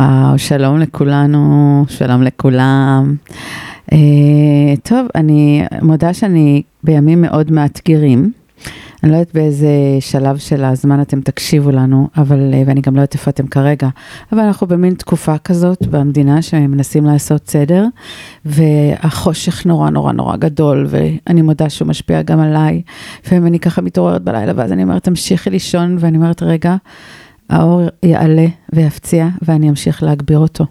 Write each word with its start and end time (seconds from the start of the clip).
וואו, 0.00 0.38
שלום 0.38 0.78
לכולנו, 0.78 1.84
שלום 1.88 2.22
לכולם. 2.22 3.14
Uh, 3.90 3.94
טוב, 4.82 5.06
אני 5.14 5.62
מודה 5.82 6.14
שאני 6.14 6.62
בימים 6.84 7.22
מאוד 7.22 7.52
מאתגרים. 7.52 8.32
אני 9.02 9.12
לא 9.12 9.16
יודעת 9.16 9.34
באיזה 9.34 9.68
שלב 10.00 10.36
של 10.36 10.64
הזמן 10.64 11.00
אתם 11.00 11.20
תקשיבו 11.20 11.70
לנו, 11.70 12.08
אבל, 12.16 12.50
אה, 12.54 12.62
ואני 12.66 12.80
גם 12.80 12.96
לא 12.96 13.00
יודעת 13.00 13.14
איפה 13.14 13.30
אתם 13.30 13.46
כרגע, 13.46 13.88
אבל 14.32 14.40
אנחנו 14.40 14.66
במין 14.66 14.94
תקופה 14.94 15.38
כזאת 15.38 15.86
במדינה 15.86 16.42
שמנסים 16.42 17.04
לעשות 17.04 17.48
סדר, 17.48 17.86
והחושך 18.44 19.66
נורא 19.66 19.90
נורא 19.90 20.12
נורא 20.12 20.36
גדול, 20.36 20.86
ואני 20.88 21.42
מודה 21.42 21.68
שהוא 21.70 21.88
משפיע 21.88 22.22
גם 22.22 22.40
עליי. 22.40 22.82
לפעמים 23.24 23.46
אני 23.46 23.58
ככה 23.58 23.82
מתעוררת 23.82 24.22
בלילה, 24.22 24.52
ואז 24.56 24.72
אני 24.72 24.82
אומרת, 24.82 25.04
תמשיכי 25.04 25.50
לישון, 25.50 25.96
ואני 26.00 26.16
אומרת, 26.16 26.42
רגע, 26.42 26.76
האור 27.50 27.82
יעלה 28.02 28.46
ויפציע, 28.72 29.28
ואני 29.42 29.70
אמשיך 29.70 30.02
להגביר 30.02 30.38
אותו. 30.38 30.64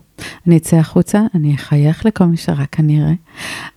אני 0.48 0.58
אצא 0.58 0.78
החוצה, 0.78 1.22
אני 1.36 1.56
אחייך 1.56 2.06
לכל 2.06 2.26
מי 2.26 2.38
שרק 2.38 2.80
אני 2.80 3.02
אראה. 3.02 3.14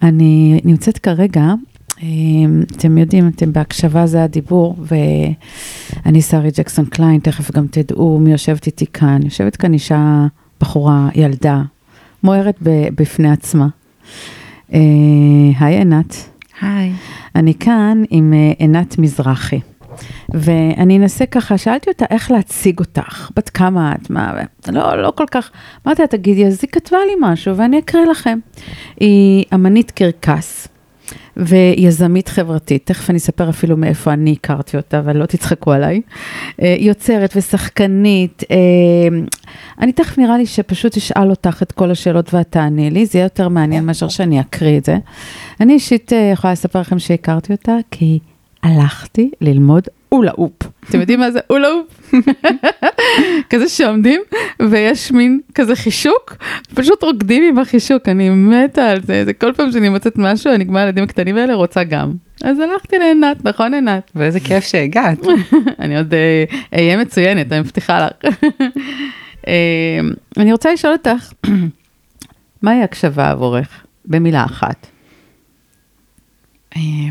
אני 0.03 0.61
נמצאת 0.65 0.99
כרגע 0.99 1.55
אמ, 2.03 2.63
אתם 2.77 2.99
יודעים, 2.99 3.29
אתם 3.29 3.53
בהקשבה 3.53 4.07
זה 4.07 4.25
הדיבור, 4.25 4.77
ואני 4.79 6.23
שרי 6.23 6.51
ג'קסון 6.57 6.85
קליין, 6.85 7.21
תכף 7.21 7.51
גם 7.51 7.67
תדעו 7.67 8.19
מי 8.19 8.33
יושבת 8.33 8.67
איתי 8.67 8.87
כאן. 8.87 9.21
יושבת 9.25 9.57
כאן 9.57 9.73
אישה, 9.73 10.27
בחורה, 10.61 11.09
ילדה, 11.15 11.63
מוארת 12.23 12.59
בפני 12.95 13.31
עצמה. 13.31 13.69
אה, 14.75 14.81
היי 15.61 15.79
עינת. 15.79 16.17
היי. 16.61 16.93
אני 17.35 17.55
כאן 17.55 18.03
עם 18.11 18.33
אה, 18.33 18.53
עינת 18.59 18.99
מזרחי. 18.99 19.61
ואני 20.35 20.99
אנסה 20.99 21.27
ככה, 21.27 21.59
שאלתי 21.59 21.91
אותה 21.91 22.05
איך 22.11 22.31
להציג 22.31 22.79
אותך, 22.81 23.31
בת 23.37 23.49
כמה 23.49 23.93
את, 23.93 24.11
מה, 24.11 24.33
לא, 24.69 25.03
לא 25.03 25.13
כל 25.17 25.27
כך, 25.31 25.51
אמרתי 25.87 26.03
לה, 26.03 26.09
תגידי, 26.09 26.47
אז 26.47 26.59
היא 26.63 26.71
כתבה 26.71 26.99
לי 27.07 27.13
משהו 27.21 27.57
ואני 27.57 27.79
אקריא 27.79 28.07
לכם. 28.07 28.39
היא 29.01 29.45
אמנית 29.55 29.91
קרקס, 29.91 30.69
ויזמית 31.37 32.29
חברתית, 32.29 32.87
תכף 32.87 33.11
אני 33.11 33.19
אספר 33.19 33.51
אפילו 33.51 33.77
מאיפה 33.77 34.13
אני 34.13 34.33
הכרתי 34.33 34.77
אותה, 34.77 34.99
אבל 34.99 35.17
לא 35.17 35.27
תצחקו 35.27 35.73
עליי. 35.73 36.01
אה, 36.63 36.77
יוצרת 36.79 37.33
ושחקנית, 37.37 38.43
אה, 38.51 38.57
אני 39.81 39.93
תכף 39.93 40.19
נראה 40.19 40.39
לי 40.39 40.47
שפשוט 40.47 40.97
אשאל 40.97 41.31
אותך 41.31 41.63
את 41.63 41.73
כל 41.73 41.91
השאלות 41.91 42.35
ואת 42.35 42.51
תעני 42.51 42.91
לי, 42.91 43.07
זה 43.07 43.19
יהיה 43.19 43.27
יותר 43.27 43.49
מעניין 43.49 43.85
מאשר 43.85 44.09
שאני 44.09 44.41
אקריא 44.41 44.79
את 44.79 44.85
זה. 44.85 44.97
אני 45.61 45.73
אישית 45.73 46.13
אה, 46.13 46.31
יכולה 46.33 46.53
לספר 46.53 46.81
לכם 46.81 46.99
שהכרתי 46.99 47.53
אותה, 47.53 47.77
כי 47.91 48.19
הלכתי 48.63 49.31
ללמוד 49.41 49.89
אולה 50.13 50.31
אופ. 50.31 50.53
אתם 50.89 51.01
יודעים 51.01 51.21
מה 51.21 51.31
זה 51.31 51.41
אולה 51.51 51.69
אופ? 51.69 52.15
כזה 53.51 53.69
שעומדים 53.69 54.21
ויש 54.71 55.13
מין 55.13 55.41
כזה 55.55 55.77
חישוק, 55.77 56.37
פשוט 56.75 57.03
רוקדים 57.03 57.43
עם 57.43 57.59
החישוק, 57.59 58.09
אני 58.09 58.31
מתה 58.31 58.91
על 58.91 59.03
זה, 59.03 59.25
זה 59.25 59.33
כל 59.33 59.53
פעם 59.53 59.73
שאני 59.73 59.89
מוצאת 59.89 60.19
משהו, 60.19 60.53
אני 60.55 60.67
כמו 60.67 60.79
הילדים 60.79 61.05
הקטנים 61.05 61.37
האלה 61.37 61.55
רוצה 61.55 61.85
גם. 61.85 62.13
אז 62.45 62.59
הלכתי 62.59 62.99
לעינת, 62.99 63.45
נכון 63.45 63.75
עינת? 63.75 64.11
ואיזה 64.15 64.41
כיף 64.41 64.65
שהגעת. 64.65 65.19
אני 65.81 65.97
עוד 65.97 66.15
אהיה 66.75 66.97
מצוינת, 66.97 67.53
אני 67.53 67.61
מבטיחה 67.61 68.07
לך. 68.07 68.35
אני 70.37 70.53
רוצה 70.53 70.73
לשאול 70.73 70.93
אותך, 70.93 71.33
מהי 72.63 72.83
הקשבה 72.83 73.31
עבורך? 73.31 73.85
במילה 74.05 74.45
אחת. 74.45 74.87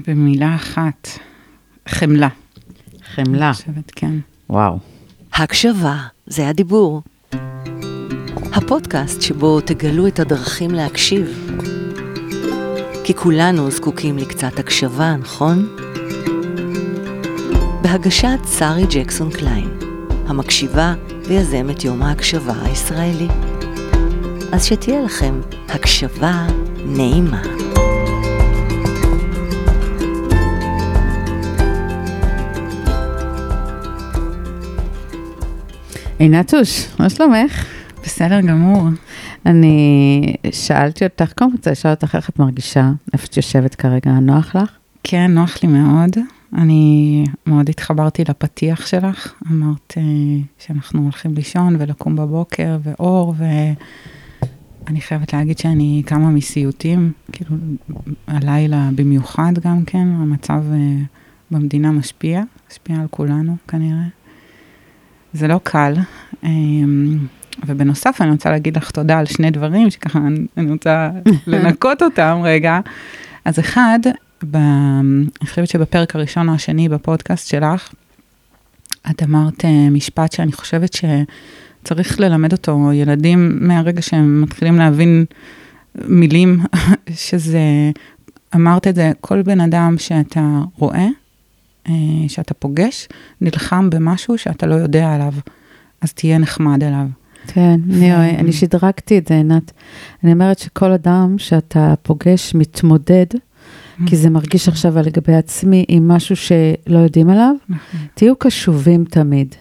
במילה 0.07 0.55
אחת, 0.55 1.07
חמלה. 1.89 2.27
חמלה. 3.15 3.45
אני 3.45 3.53
חושבת, 3.53 3.91
כן. 3.95 4.15
וואו. 4.49 4.79
הקשבה, 5.33 5.97
זה 6.27 6.49
הדיבור. 6.49 7.01
הפודקאסט 8.53 9.21
שבו 9.21 9.61
תגלו 9.61 10.07
את 10.07 10.19
הדרכים 10.19 10.71
להקשיב. 10.71 11.51
כי 13.03 13.13
כולנו 13.13 13.71
זקוקים 13.71 14.17
לקצת 14.17 14.59
הקשבה, 14.59 15.15
נכון? 15.15 15.75
בהגשת 17.81 18.39
שרי 18.57 18.85
ג'קסון 18.89 19.31
קליין, 19.31 19.69
המקשיבה 20.27 20.93
ויזמת 21.27 21.83
יום 21.83 22.01
ההקשבה 22.01 22.53
הישראלי. 22.61 23.27
אז 24.51 24.65
שתהיה 24.65 25.01
לכם 25.01 25.41
הקשבה 25.69 26.47
נעימה. 26.85 27.41
עינתוש, 36.21 36.87
מה 36.99 37.09
שלומך? 37.09 37.65
בסדר 38.03 38.41
גמור. 38.41 38.83
אני 39.45 40.35
שאלתי 40.51 41.05
אותך, 41.05 41.33
קודם 41.33 41.51
כל 41.51 41.57
רוצה 41.57 41.71
לשאול 41.71 41.93
אותך 41.93 42.15
איך 42.15 42.29
את 42.29 42.39
מרגישה, 42.39 42.91
איפה 43.13 43.25
את 43.25 43.37
יושבת 43.37 43.75
כרגע, 43.75 44.11
נוח 44.11 44.55
לך? 44.55 44.71
כן, 45.03 45.31
נוח 45.31 45.63
לי 45.63 45.69
מאוד. 45.69 46.17
אני 46.53 47.23
מאוד 47.47 47.69
התחברתי 47.69 48.23
לפתיח 48.29 48.87
שלך. 48.87 49.33
אמרת 49.51 49.93
uh, 49.97 50.65
שאנחנו 50.65 51.01
הולכים 51.03 51.33
לישון 51.35 51.75
ולקום 51.79 52.15
בבוקר 52.15 52.77
ואור, 52.83 53.35
ואני 53.37 55.01
חייבת 55.01 55.33
להגיד 55.33 55.57
שאני 55.57 56.03
קמה 56.05 56.29
מסיוטים, 56.29 57.11
כאילו 57.31 57.55
הלילה 58.27 58.89
במיוחד 58.95 59.53
גם 59.63 59.85
כן, 59.85 60.07
המצב 60.07 60.63
uh, 60.71 61.05
במדינה 61.51 61.91
משפיע, 61.91 62.43
משפיע 62.71 62.95
על 62.95 63.07
כולנו 63.09 63.55
כנראה. 63.67 64.20
זה 65.33 65.47
לא 65.47 65.59
קל. 65.63 65.93
אמ, 66.43 67.17
ובנוסף, 67.65 68.17
אני 68.21 68.31
רוצה 68.31 68.49
להגיד 68.49 68.77
לך 68.77 68.91
תודה 68.91 69.19
על 69.19 69.25
שני 69.25 69.51
דברים, 69.51 69.89
שככה 69.89 70.19
אני 70.57 70.71
רוצה 70.71 71.09
לנקות 71.47 72.01
אותם 72.01 72.41
רגע. 72.43 72.79
אז 73.45 73.59
אחד, 73.59 73.99
ב, 74.51 74.55
אני 74.55 75.47
חושבת 75.49 75.67
שבפרק 75.67 76.15
הראשון 76.15 76.49
או 76.49 76.53
השני 76.53 76.89
בפודקאסט 76.89 77.47
שלך, 77.47 77.93
את 79.09 79.23
אמרת 79.23 79.65
אה, 79.65 79.89
משפט 79.89 80.31
שאני 80.31 80.51
חושבת 80.51 80.93
שצריך 80.93 82.19
ללמד 82.19 82.51
אותו 82.51 82.93
ילדים 82.93 83.57
מהרגע 83.61 84.01
שהם 84.01 84.41
מתחילים 84.41 84.75
להבין 84.77 85.25
מילים, 85.95 86.59
שזה, 87.15 87.59
אמרת 88.55 88.87
את 88.87 88.95
זה, 88.95 89.11
כל 89.21 89.41
בן 89.41 89.61
אדם 89.61 89.95
שאתה 89.97 90.59
רואה, 90.77 90.97
אה, 90.97 91.07
שאתה 92.27 92.53
פוגש, 92.53 93.07
נלחם 93.41 93.89
במשהו 93.89 94.37
שאתה 94.37 94.65
לא 94.65 94.75
יודע 94.75 95.13
עליו, 95.13 95.33
אז 96.01 96.13
תהיה 96.13 96.37
נחמד 96.37 96.83
אליו. 96.83 97.07
כן, 97.47 97.79
אני, 97.89 98.37
אני 98.37 98.51
שדרגתי 98.51 99.17
את 99.17 99.27
זה, 99.27 99.33
עינת. 99.33 99.71
אני 100.23 100.33
אומרת 100.33 100.59
שכל 100.59 100.91
אדם 100.91 101.35
שאתה 101.37 101.93
פוגש 102.01 102.55
מתמודד, 102.55 103.25
mm-hmm. 103.33 104.09
כי 104.09 104.15
זה 104.15 104.29
מרגיש 104.29 104.67
עכשיו 104.67 104.99
לגבי 104.99 105.35
עצמי 105.35 105.85
עם 105.87 106.07
משהו 106.07 106.35
שלא 106.35 106.99
יודעים 106.99 107.29
עליו, 107.29 107.55
mm-hmm. 107.69 107.95
תהיו 108.13 108.35
קשובים 108.35 109.05
תמיד. 109.05 109.55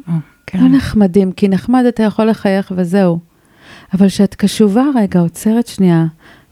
Oh, 0.00 0.10
כן. 0.46 0.58
לא 0.58 0.68
נחמדים, 0.68 1.32
כי 1.32 1.48
נחמד 1.48 1.84
אתה 1.88 2.02
יכול 2.02 2.26
לחייך 2.26 2.72
וזהו. 2.76 3.18
אבל 3.94 4.08
כשאת 4.08 4.34
קשובה 4.34 4.84
רגע, 4.94 5.20
עוצרת 5.20 5.66
שנייה, 5.66 6.06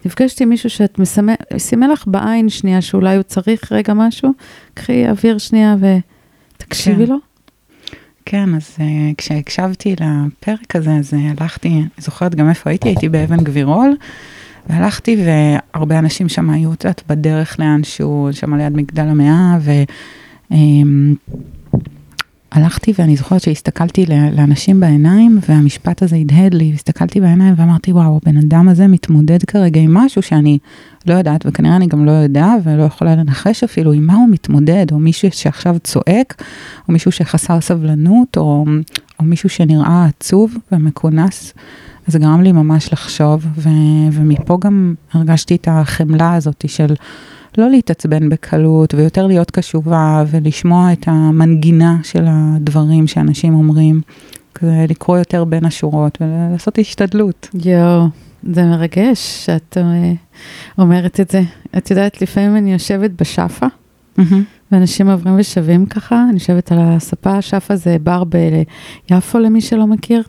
נפגשת 0.05 0.41
עם 0.41 0.49
מישהו 0.49 0.71
שאת 0.71 0.99
מסמא, 0.99 1.33
סימא 1.59 1.84
לך 1.84 2.05
בעין 2.06 2.49
שנייה 2.49 2.81
שאולי 2.81 3.16
הוא 3.16 3.22
צריך 3.22 3.72
רגע 3.72 3.94
משהו, 3.94 4.31
קחי 4.75 5.09
אוויר 5.09 5.38
שנייה 5.38 5.77
ותקשיבי 6.56 7.06
כן. 7.06 7.12
לו. 7.12 7.16
כן, 8.25 8.55
אז 8.55 8.77
uh, 8.78 8.83
כשהקשבתי 9.16 9.94
לפרק 10.00 10.77
הזה, 10.77 10.91
אז 10.91 11.15
uh, 11.15 11.16
הלכתי, 11.41 11.69
אני 11.69 11.84
זוכרת 11.99 12.34
גם 12.34 12.49
איפה 12.49 12.71
הייתי, 12.71 12.88
הייתי 12.88 13.09
באבן 13.09 13.44
גבירול, 13.44 13.97
והלכתי 14.66 15.25
והרבה 15.25 15.99
אנשים 15.99 16.28
שם 16.28 16.50
היו, 16.50 16.72
את 16.72 16.84
יודעת, 16.84 17.03
בדרך 17.09 17.61
לאנשהו, 17.61 18.28
שם 18.32 18.55
ליד 18.55 18.77
מגדל 18.77 19.09
המאה, 19.09 19.59
ו... 19.61 19.71
Um, 20.53 20.56
הלכתי 22.53 22.93
ואני 22.99 23.16
זוכרת 23.16 23.41
שהסתכלתי 23.41 24.06
לאנשים 24.33 24.81
בעיניים 24.81 25.38
והמשפט 25.49 26.03
הזה 26.03 26.16
הדהד 26.16 26.55
לי, 26.55 26.72
הסתכלתי 26.75 27.21
בעיניים 27.21 27.55
ואמרתי 27.56 27.93
וואו, 27.93 28.20
הבן 28.23 28.37
אדם 28.37 28.69
הזה 28.69 28.87
מתמודד 28.87 29.44
כרגע 29.44 29.81
עם 29.81 29.94
משהו 29.94 30.23
שאני 30.23 30.58
לא 31.06 31.14
יודעת 31.14 31.47
וכנראה 31.47 31.76
אני 31.76 31.87
גם 31.87 32.05
לא 32.05 32.11
יודע 32.11 32.55
ולא 32.64 32.82
יכולה 32.82 33.17
לנחש 33.17 33.64
אפילו 33.64 33.93
עם 33.93 34.06
מה 34.06 34.14
הוא 34.14 34.29
מתמודד, 34.29 34.87
או 34.93 34.99
מישהו 34.99 35.29
שעכשיו 35.32 35.76
צועק, 35.85 36.43
או 36.88 36.93
מישהו 36.93 37.12
שחסר 37.12 37.61
סבלנות, 37.61 38.37
או, 38.37 38.64
או 39.19 39.25
מישהו 39.25 39.49
שנראה 39.49 40.05
עצוב 40.05 40.56
ומכונס. 40.73 41.55
זה 42.06 42.19
גרם 42.19 42.43
לי 42.43 42.52
ממש 42.52 42.93
לחשוב, 42.93 43.47
ו, 43.56 43.69
ומפה 44.12 44.58
גם 44.61 44.94
הרגשתי 45.12 45.56
את 45.56 45.69
החמלה 45.70 46.35
הזאת 46.35 46.64
של... 46.69 46.94
לא 47.58 47.70
להתעצבן 47.70 48.29
בקלות, 48.29 48.94
ויותר 48.94 49.26
להיות 49.26 49.50
קשובה 49.50 50.25
ולשמוע 50.31 50.93
את 50.93 51.05
המנגינה 51.06 51.97
של 52.02 52.25
הדברים 52.29 53.06
שאנשים 53.06 53.55
אומרים. 53.55 54.00
כזה 54.55 54.87
לקרוא 54.88 55.19
יותר 55.19 55.44
בין 55.44 55.64
השורות 55.64 56.19
ולעשות 56.20 56.79
השתדלות. 56.79 57.49
יואו, 57.64 58.06
זה 58.43 58.64
מרגש 58.64 59.47
שאת 59.47 59.76
אה, 59.81 60.12
אומרת 60.79 61.20
את 61.20 61.31
זה. 61.31 61.43
את 61.79 61.91
יודעת, 61.91 62.23
לפעמים 62.23 62.56
אני 62.56 62.73
יושבת 62.73 63.11
בשאפה, 63.20 63.67
mm-hmm. 63.67 64.23
ואנשים 64.73 65.11
עוברים 65.11 65.35
ושבים 65.38 65.87
ככה, 65.87 66.25
אני 66.25 66.35
יושבת 66.35 66.73
על 66.73 66.79
הספה, 66.81 67.32
השאפה 67.32 67.76
זה 67.76 67.97
בר 68.02 68.23
ביפו 68.25 69.38
למי 69.38 69.61
שלא 69.61 69.87
מכיר. 69.87 70.23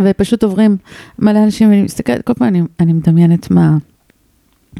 ופשוט 0.00 0.42
עוברים 0.44 0.76
מלא 1.18 1.44
אנשים, 1.44 1.68
ואני 1.68 1.82
מסתכלת, 1.82 2.22
כל 2.26 2.34
פעם 2.34 2.48
אני, 2.48 2.62
אני 2.80 2.92
מדמיינת 2.92 3.50
מה, 3.50 3.76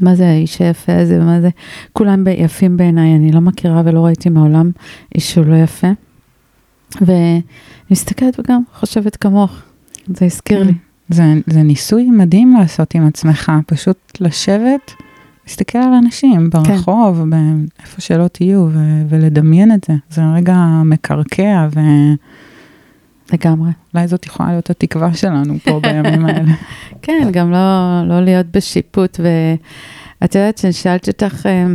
מה 0.01 0.15
זה 0.15 0.29
האיש 0.29 0.61
היפה 0.61 0.97
הזה, 0.97 1.21
ומה 1.21 1.41
זה, 1.41 1.49
כולם 1.93 2.23
יפים 2.27 2.77
בעיניי, 2.77 3.15
אני 3.15 3.31
לא 3.31 3.41
מכירה 3.41 3.81
ולא 3.85 4.05
ראיתי 4.05 4.29
מעולם 4.29 4.71
איש 5.15 5.31
שהוא 5.33 5.45
לא 5.45 5.55
יפה. 5.55 5.87
ואני 7.01 7.41
מסתכלת 7.91 8.39
וגם 8.39 8.61
חושבת 8.73 9.15
כמוך, 9.15 9.51
זה 10.07 10.25
הזכיר 10.25 10.63
לי. 10.63 10.73
זה, 11.09 11.23
זה 11.47 11.63
ניסוי 11.63 12.09
מדהים 12.09 12.55
לעשות 12.59 12.95
עם 12.95 13.07
עצמך, 13.07 13.51
פשוט 13.65 13.97
לשבת, 14.19 14.91
להסתכל 15.47 15.77
על 15.77 15.93
אנשים 15.93 16.49
ברחוב, 16.49 17.23
כן. 17.31 17.65
איפה 17.79 18.01
שלא 18.01 18.27
תהיו, 18.27 18.67
ו- 18.71 19.03
ולדמיין 19.09 19.71
את 19.71 19.83
זה. 19.87 19.93
זה 20.09 20.21
רגע 20.35 20.55
מקרקע, 20.85 21.67
ו... 21.75 21.79
לגמרי. 23.33 23.71
אולי 23.93 24.07
זאת 24.07 24.25
יכולה 24.25 24.49
להיות 24.49 24.69
התקווה 24.69 25.13
שלנו 25.13 25.53
פה 25.63 25.79
בימים 25.79 26.25
האלה. 26.25 26.51
כן, 27.01 27.29
גם 27.31 27.51
לא, 27.51 28.01
לא 28.07 28.21
להיות 28.21 28.45
בשיפוט, 28.45 29.19
ואת 29.19 30.35
יודעת 30.35 30.57
ששאלתי 30.57 31.11
אותך, 31.11 31.45
אה, 31.45 31.65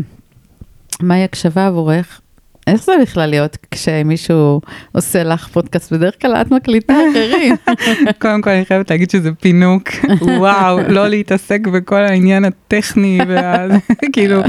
מהי 1.02 1.24
הקשבה 1.24 1.66
עבורך? 1.66 2.20
איך 2.66 2.84
זה 2.84 2.92
בכלל 3.02 3.30
להיות 3.30 3.56
כשמישהו 3.70 4.60
עושה 4.92 5.22
לך 5.22 5.48
פודקאסט? 5.48 5.92
בדרך 5.92 6.14
כלל 6.20 6.34
את 6.34 6.50
מקליטה 6.50 6.94
אחרים. 7.10 7.56
קודם 8.22 8.42
כל 8.42 8.50
אני 8.50 8.64
חייבת 8.64 8.90
להגיד 8.90 9.10
שזה 9.10 9.30
פינוק, 9.40 9.88
וואו, 10.20 10.78
לא 10.88 11.08
להתעסק 11.08 11.66
בכל 11.66 12.04
העניין 12.04 12.44
הטכני, 12.44 13.18
כאילו, 14.12 14.40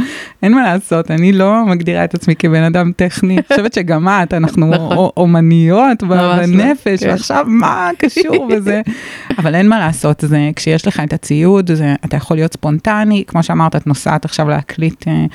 אין 0.43 0.53
מה 0.53 0.63
לעשות, 0.63 1.11
אני 1.11 1.31
לא 1.31 1.65
מגדירה 1.65 2.03
את 2.03 2.13
עצמי 2.13 2.35
כבן 2.35 2.63
אדם 2.63 2.91
טכני, 2.95 3.33
אני 3.33 3.43
חושבת 3.47 3.73
שגם 3.73 4.07
את, 4.07 4.33
אנחנו 4.33 4.69
נכון. 4.75 5.09
אומניות 5.17 6.03
לא, 6.03 6.35
בנפש, 6.37 7.03
כן. 7.03 7.09
ועכשיו 7.09 7.45
מה 7.47 7.89
קשור 7.97 8.47
בזה? 8.47 8.81
אבל 9.37 9.55
אין 9.55 9.69
מה 9.69 9.79
לעשות, 9.79 10.23
זה 10.27 10.49
כשיש 10.55 10.87
לך 10.87 10.99
את 10.99 11.13
הציוד, 11.13 11.71
אתה 12.05 12.17
יכול 12.17 12.37
להיות 12.37 12.53
ספונטני, 12.53 13.23
כמו 13.27 13.43
שאמרת, 13.43 13.75
את 13.75 13.87
נוסעת 13.87 14.25
עכשיו 14.25 14.49
להקליט 14.49 15.07
אה, 15.07 15.25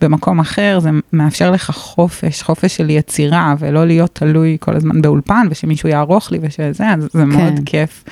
במקום 0.00 0.40
אחר, 0.40 0.78
זה 0.80 0.90
מאפשר 1.12 1.50
לך 1.50 1.70
חופש. 1.70 2.31
חופש, 2.40 2.42
חופש 2.62 2.76
של 2.76 2.90
יצירה, 2.90 3.54
ולא 3.58 3.86
להיות 3.86 4.10
תלוי 4.14 4.56
כל 4.60 4.76
הזמן 4.76 5.02
באולפן, 5.02 5.46
ושמישהו 5.50 5.88
יערוך 5.88 6.32
לי 6.32 6.38
ושזה, 6.42 6.88
אז 6.88 7.02
זה 7.02 7.08
כן. 7.12 7.24
מאוד 7.28 7.60
כיף. 7.66 8.04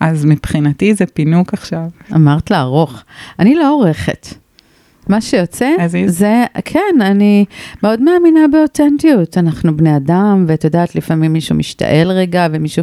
אז 0.00 0.24
מבחינתי 0.24 0.94
זה 0.94 1.06
פינוק 1.06 1.54
עכשיו. 1.54 1.84
אמרת 2.14 2.50
לערוך. 2.50 3.02
אני 3.38 3.54
לא 3.54 3.70
עורכת. 3.70 4.26
מה 5.08 5.20
שיוצא, 5.20 5.68
זה, 6.06 6.44
כן, 6.64 7.00
אני 7.00 7.44
מאוד 7.82 8.02
מאמינה 8.02 8.40
באותנטיות. 8.52 9.38
אנחנו 9.38 9.76
בני 9.76 9.96
אדם, 9.96 10.44
ואת 10.48 10.64
יודעת, 10.64 10.94
לפעמים 10.94 11.32
מישהו 11.32 11.56
משתעל 11.56 12.10
רגע, 12.10 12.46
ומישהו, 12.52 12.82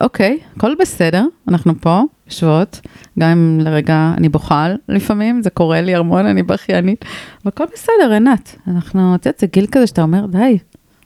אוקיי, 0.00 0.38
הכל 0.56 0.72
בסדר, 0.80 1.26
אנחנו 1.48 1.72
פה, 1.80 2.02
יושבות, 2.28 2.80
גם 3.18 3.28
אם 3.28 3.60
לרגע 3.60 4.12
אני 4.16 4.28
בוכה 4.28 4.68
לפעמים, 4.88 5.42
זה 5.42 5.50
קורה 5.50 5.80
לי 5.80 5.94
המון, 5.94 6.26
אני 6.26 6.42
בכיינית, 6.42 7.04
אבל 7.04 7.52
הכל 7.54 7.64
בסדר, 7.74 8.12
עינת. 8.12 8.56
אנחנו, 8.68 9.14
את 9.14 9.26
יודעת, 9.26 9.40
זה 9.40 9.46
גיל 9.46 9.66
כזה 9.72 9.86
שאתה 9.86 10.02
אומר, 10.02 10.26
די, 10.26 10.58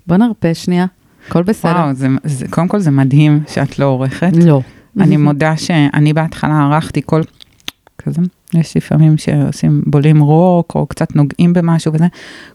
בוא 0.06 0.16
נרפה 0.16 0.54
שנייה, 0.54 0.86
הכל 1.28 1.42
בסדר. 1.42 1.72
וואו, 1.72 1.94
זה, 1.94 2.08
זה, 2.24 2.46
קודם 2.50 2.68
כל 2.68 2.78
זה 2.78 2.90
מדהים 2.90 3.42
שאת 3.48 3.78
לא 3.78 3.84
עורכת. 3.84 4.32
לא. 4.44 4.60
אני 5.00 5.16
מודה 5.16 5.56
שאני 5.56 6.12
בהתחלה 6.12 6.62
ערכתי 6.62 7.00
כל, 7.04 7.22
כזה, 7.98 8.20
יש 8.54 8.76
לפעמים 8.76 9.18
שעושים, 9.18 9.82
בולים 9.86 10.20
רוק, 10.20 10.74
או 10.74 10.86
קצת 10.86 11.16
נוגעים 11.16 11.52
במשהו 11.52 11.92
וזה, 11.92 12.06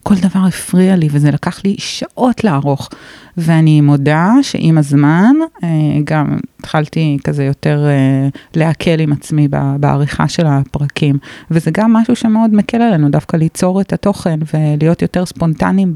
כל 0.04 0.16
דבר 0.16 0.40
הפריע 0.48 0.96
לי, 0.96 1.08
וזה 1.12 1.32
לקח 1.32 1.62
לי 1.64 1.76
שעות 1.78 2.44
לערוך. 2.44 2.90
ואני 3.38 3.82
מודה 3.82 4.32
שעם 4.42 4.78
הזמן, 4.78 5.36
אה, 5.64 5.70
גם 6.04 6.38
התחלתי 6.60 7.18
כזה 7.24 7.44
יותר 7.44 7.86
אה, 7.88 8.28
להקל 8.56 9.00
עם 9.00 9.14
עצמי 9.14 9.48
בעריכה 9.80 10.28
של 10.28 10.46
הפרקים. 10.48 11.18
וזה 11.52 11.72
גם 11.72 11.94
משהו 11.94 12.16
שמאוד 12.16 12.54
מקל 12.54 12.82
עלינו, 12.82 13.10
דווקא 13.10 13.38
ליצור 13.38 13.82
את 13.82 13.94
התוכן 13.94 14.40
ולהיות 14.54 15.02
יותר 15.02 15.26
ספונטניים 15.26 15.94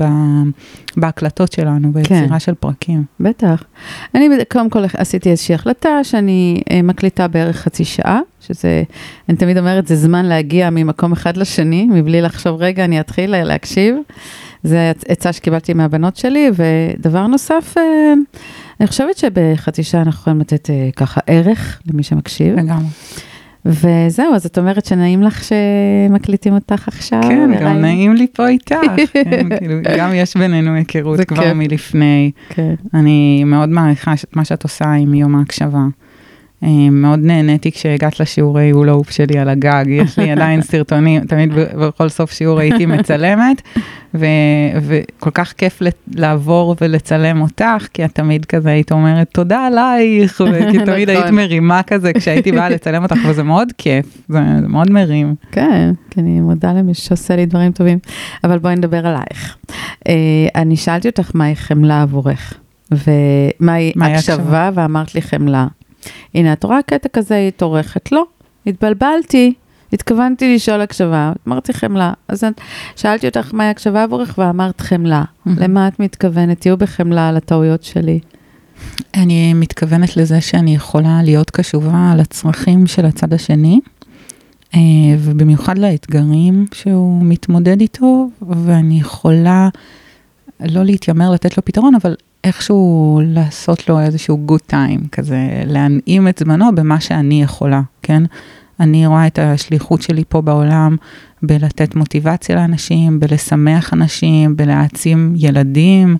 בהקלטות 0.97 1.51
שלנו, 1.51 1.91
ביצירה 1.91 2.27
כן. 2.27 2.39
של 2.39 2.53
פרקים. 2.53 3.03
בטח. 3.19 3.63
אני 4.15 4.27
קודם 4.51 4.69
כל 4.69 4.83
עשיתי 4.93 5.29
איזושהי 5.29 5.55
החלטה 5.55 6.03
שאני 6.03 6.61
אה, 6.71 6.81
מקליטה 6.81 7.27
בערך 7.27 7.57
חצי 7.57 7.85
שעה, 7.85 8.19
שזה, 8.39 8.83
אני 9.29 9.37
תמיד 9.37 9.57
אומרת, 9.57 9.87
זה 9.91 9.97
זמן 9.97 10.25
להגיע 10.25 10.69
ממקום 10.69 11.11
אחד 11.11 11.37
לשני, 11.37 11.85
מבלי 11.85 12.21
לחשוב, 12.21 12.61
רגע, 12.61 12.85
אני 12.85 12.99
אתחיל 12.99 13.43
להקשיב. 13.43 13.95
זה 14.63 14.91
עצה 15.07 15.33
שקיבלתי 15.33 15.73
מהבנות 15.73 16.15
שלי, 16.15 16.51
ודבר 16.53 17.27
נוסף, 17.27 17.75
אה, 17.77 18.13
אני 18.79 18.87
חושבת 18.87 19.17
שבחצי 19.17 19.83
שעה 19.83 20.01
אנחנו 20.01 20.19
יכולים 20.21 20.39
לתת 20.39 20.69
אה, 20.69 20.89
ככה 20.95 21.21
ערך 21.27 21.81
למי 21.87 22.03
שמקשיב. 22.03 22.59
לגמרי. 22.59 22.85
וזהו, 23.65 24.35
אז 24.35 24.45
את 24.45 24.57
אומרת 24.57 24.85
שנעים 24.85 25.23
לך 25.23 25.43
שמקליטים 25.43 26.53
אותך 26.53 26.87
עכשיו? 26.87 27.21
כן. 27.21 27.49
גם 27.61 27.81
נעים 27.81 28.13
לי 28.13 28.27
פה 28.33 28.47
איתך. 28.47 28.75
כן, 29.13 29.57
כאילו, 29.57 29.75
גם 29.97 30.13
יש 30.13 30.37
בינינו 30.37 30.75
היכרות 30.75 31.19
כבר 31.21 31.43
כיף. 31.43 31.53
מלפני. 31.53 32.31
כן. 32.49 32.73
אני 32.93 33.43
מאוד 33.43 33.69
מעריכה 33.69 34.13
את 34.13 34.35
מה 34.35 34.45
שאת 34.45 34.63
עושה 34.63 34.91
עם 34.91 35.13
יום 35.13 35.35
ההקשבה. 35.35 35.83
אה, 36.63 36.89
מאוד 36.91 37.19
נהניתי 37.19 37.71
כשהגעת 37.71 38.19
לשיעורי 38.19 38.69
הולאופ 38.69 39.11
שלי 39.11 39.39
על 39.39 39.49
הגג, 39.49 39.85
יש 40.03 40.19
לי 40.19 40.31
עדיין 40.31 40.61
סרטונים, 40.61 41.25
תמיד 41.25 41.53
בכל 41.55 42.09
סוף 42.09 42.31
שיעור 42.31 42.59
הייתי 42.59 42.85
מצלמת, 42.85 43.61
ו, 44.13 44.25
וכל 44.81 45.31
כך 45.31 45.53
כיף 45.57 45.81
לעבור 46.15 46.75
ולצלם 46.81 47.41
אותך, 47.41 47.87
כי 47.93 48.05
את 48.05 48.11
תמיד 48.11 48.45
כזה 48.45 48.69
היית 48.69 48.91
אומרת 48.91 49.29
תודה 49.33 49.65
עלייך, 49.65 50.41
כי 50.71 50.79
תמיד 50.85 51.09
היית 51.09 51.23
נכון. 51.23 51.35
מרימה 51.35 51.83
כזה 51.83 52.13
כשהייתי 52.13 52.51
באה 52.51 52.69
לצלם 52.75 53.03
אותך, 53.03 53.17
וזה 53.27 53.43
מאוד 53.43 53.71
כיף, 53.77 54.05
זה, 54.29 54.39
זה 54.61 54.67
מאוד 54.67 54.91
מרים. 54.91 55.35
כן, 55.51 55.91
כי 56.09 56.19
אני 56.19 56.39
מודה 56.39 56.73
למי 56.73 56.93
שעושה 56.93 57.35
לי 57.35 57.45
דברים 57.45 57.71
טובים, 57.71 57.99
אבל 58.43 58.57
בואי 58.57 58.75
נדבר 58.75 59.07
עלייך. 59.07 59.57
אה, 60.07 60.13
אני 60.55 60.75
שאלתי 60.75 61.07
אותך 61.07 61.31
מהי 61.33 61.55
חמלה 61.55 62.01
עבורך, 62.01 62.53
ומהי 62.91 63.93
הקשבה, 64.01 64.69
ואמרת 64.73 65.15
לי 65.15 65.21
חמלה. 65.21 65.67
הנה, 66.35 66.53
את 66.53 66.63
רואה 66.63 66.81
קטע 66.81 67.09
כזה, 67.09 67.35
היית 67.35 67.61
עורכת? 67.61 68.11
לא, 68.11 68.25
התבלבלתי, 68.67 69.53
התכוונתי 69.93 70.55
לשאול 70.55 70.81
הקשבה, 70.81 71.33
אמרתי 71.47 71.73
חמלה. 71.73 72.13
אז 72.27 72.43
שאלתי 72.95 73.27
אותך 73.27 73.53
מהי 73.53 73.69
הקשבה 73.69 74.03
עבורך 74.03 74.35
ואמרת 74.37 74.81
חמלה. 74.81 75.23
למה 75.45 75.87
את 75.87 75.99
מתכוונת? 75.99 76.61
תהיו 76.61 76.77
בחמלה 76.77 77.29
על 77.29 77.37
הטעויות 77.37 77.83
שלי. 77.83 78.19
אני 79.13 79.53
מתכוונת 79.53 80.17
לזה 80.17 80.41
שאני 80.41 80.75
יכולה 80.75 81.19
להיות 81.23 81.49
קשובה 81.49 82.09
על 82.13 82.19
הצרכים 82.19 82.87
של 82.87 83.05
הצד 83.05 83.33
השני, 83.33 83.79
אה, 84.75 84.79
ובמיוחד 85.19 85.77
לאתגרים 85.77 86.65
שהוא 86.73 87.23
מתמודד 87.23 87.81
איתו, 87.81 88.29
ואני 88.41 88.99
יכולה 88.99 89.69
לא 90.69 90.83
להתיימר 90.83 91.31
לתת 91.31 91.57
לו 91.57 91.65
פתרון, 91.65 91.95
אבל 91.95 92.15
איכשהו 92.43 93.21
לעשות 93.23 93.89
לו 93.89 93.99
איזשהו 93.99 94.45
good 94.47 94.71
time, 94.71 95.07
כזה 95.11 95.63
להנעים 95.65 96.27
את 96.27 96.37
זמנו 96.45 96.75
במה 96.75 96.99
שאני 96.99 97.43
יכולה, 97.43 97.81
כן? 98.01 98.23
אני 98.79 99.05
רואה 99.05 99.27
את 99.27 99.39
השליחות 99.39 100.01
שלי 100.01 100.23
פה 100.29 100.41
בעולם 100.41 100.95
בלתת 101.43 101.95
מוטיבציה 101.95 102.55
לאנשים, 102.55 103.19
בלשמח 103.19 103.93
אנשים, 103.93 104.57
בלהעצים 104.57 105.33
ילדים 105.37 106.17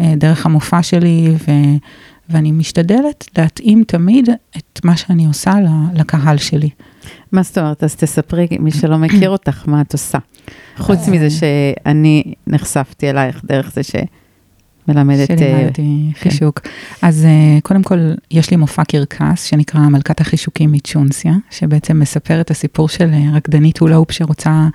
אה, 0.00 0.14
דרך 0.16 0.46
המופע 0.46 0.82
שלי, 0.82 1.34
ו, 1.48 1.52
ואני 2.28 2.52
משתדלת 2.52 3.28
להתאים 3.38 3.84
תמיד 3.86 4.28
את 4.56 4.80
מה 4.84 4.96
שאני 4.96 5.26
עושה 5.26 5.54
לקהל 5.94 6.36
שלי. 6.36 6.70
מה 7.32 7.42
זאת 7.42 7.58
אומרת? 7.58 7.84
אז 7.84 7.96
תספרי, 7.96 8.46
מי 8.60 8.70
שלא 8.70 8.98
מכיר 8.98 9.30
אותך, 9.30 9.62
מה 9.66 9.80
את 9.80 9.92
עושה. 9.92 10.18
חוץ 10.76 11.08
מזה 11.08 11.30
שאני 11.30 12.34
נחשפתי 12.46 13.10
אלייך 13.10 13.40
דרך 13.44 13.72
זה 13.74 13.82
ש... 13.82 13.92
מלמדת... 14.88 15.26
שלימדתי 15.26 15.82
uh, 16.12 16.18
חישוק. 16.18 16.60
כן. 16.60 16.70
אז 17.06 17.26
uh, 17.26 17.60
קודם 17.62 17.82
כל, 17.82 17.98
יש 18.30 18.50
לי 18.50 18.56
מופע 18.56 18.84
קרקס 18.84 19.44
שנקרא 19.44 19.80
מלכת 19.80 20.20
החישוקים 20.20 20.72
מצ'ונסיה, 20.72 21.32
שבעצם 21.50 22.00
מספר 22.00 22.40
את 22.40 22.50
הסיפור 22.50 22.88
של 22.88 23.10
רקדנית 23.34 23.78
הולאופ 23.78 24.12
שרוצה 24.12 24.68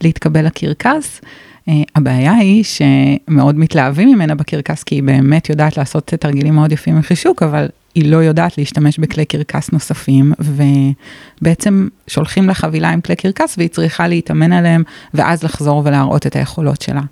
להתקבל 0.00 0.46
לקרקס. 0.46 1.20
Uh, 1.20 1.72
הבעיה 1.96 2.34
היא 2.34 2.64
שמאוד 2.64 3.58
מתלהבים 3.58 4.08
ממנה 4.08 4.34
בקרקס, 4.34 4.82
כי 4.82 4.94
היא 4.94 5.02
באמת 5.02 5.50
יודעת 5.50 5.76
לעשות 5.76 6.06
תרגילים 6.06 6.54
מאוד 6.54 6.72
יפים 6.72 6.98
מחישוק, 6.98 7.42
אבל 7.42 7.68
היא 7.94 8.10
לא 8.10 8.16
יודעת 8.16 8.58
להשתמש 8.58 8.98
בכלי 8.98 9.24
קרקס 9.24 9.72
נוספים, 9.72 10.32
ובעצם 10.38 11.88
שולחים 12.06 12.46
לה 12.46 12.54
חבילה 12.54 12.90
עם 12.90 13.00
כלי 13.00 13.16
קרקס 13.16 13.54
והיא 13.58 13.68
צריכה 13.68 14.08
להתאמן 14.08 14.52
עליהם, 14.52 14.82
ואז 15.14 15.42
לחזור 15.42 15.82
ולהראות 15.84 16.26
את 16.26 16.36
היכולות 16.36 16.82
שלה. 16.82 17.02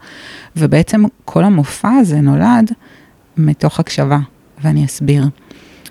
ובעצם 0.57 1.05
כל 1.25 1.45
המופע 1.45 1.91
הזה 1.91 2.21
נולד 2.21 2.71
מתוך 3.37 3.81
הקשבה, 3.81 4.19
ואני 4.63 4.85
אסביר. 4.85 5.25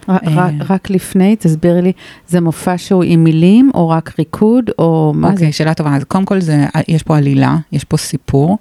רק, 0.10 0.24
אה, 0.24 0.50
רק 0.69 0.89
לפני, 0.89 1.36
תסביר 1.36 1.81
לי, 1.81 1.91
זה 2.27 2.41
מופע 2.41 2.77
שהוא 2.77 3.03
עם 3.03 3.24
מילים, 3.24 3.72
או 3.74 3.89
רק 3.89 4.13
ריקוד, 4.19 4.69
או 4.79 5.13
מה 5.15 5.27
okay, 5.27 5.31
זה? 5.31 5.36
אוקיי, 5.36 5.51
שאלה 5.51 5.74
טובה. 5.74 5.96
אז 5.96 6.03
קודם 6.03 6.25
כל, 6.25 6.41
זה, 6.41 6.65
יש 6.88 7.03
פה 7.03 7.17
עלילה, 7.17 7.58
יש 7.72 7.84
פה 7.84 7.98
סיפור. 7.98 8.58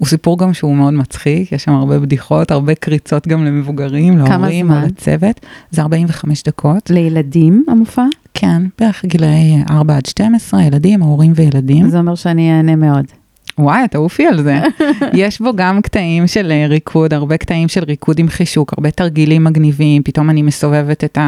הוא 0.00 0.08
סיפור 0.08 0.38
גם 0.38 0.54
שהוא 0.54 0.76
מאוד 0.76 0.94
מצחיק, 0.94 1.52
יש 1.52 1.64
שם 1.64 1.72
הרבה 1.72 1.98
בדיחות, 1.98 2.50
הרבה 2.50 2.74
קריצות 2.74 3.28
גם 3.28 3.44
למבוגרים, 3.44 4.18
להורים 4.18 4.70
או 4.70 4.76
לצוות. 4.86 5.40
זה 5.70 5.82
45 5.82 6.42
דקות. 6.42 6.90
לילדים 6.90 7.64
המופע? 7.68 8.04
כן, 8.34 8.62
בערך 8.78 9.04
גילאי 9.04 9.62
4 9.70 9.96
עד 9.96 10.06
12, 10.06 10.62
ילדים, 10.62 11.02
הורים 11.02 11.32
וילדים. 11.34 11.88
זה 11.88 11.98
אומר 11.98 12.14
שאני 12.14 12.56
אענה 12.56 12.76
מאוד. 12.76 13.19
וואי, 13.60 13.88
תעופי 13.88 14.26
על 14.26 14.42
זה. 14.42 14.60
יש 15.12 15.40
בו 15.40 15.52
גם 15.56 15.82
קטעים 15.82 16.26
של 16.26 16.50
אה, 16.50 16.66
ריקוד, 16.66 17.14
הרבה 17.14 17.36
קטעים 17.36 17.68
של 17.68 17.84
ריקוד 17.84 18.18
עם 18.18 18.28
חישוק, 18.28 18.72
הרבה 18.72 18.90
תרגילים 18.90 19.44
מגניבים, 19.44 20.02
פתאום 20.02 20.30
אני 20.30 20.42
מסובבת 20.42 21.04
את 21.04 21.18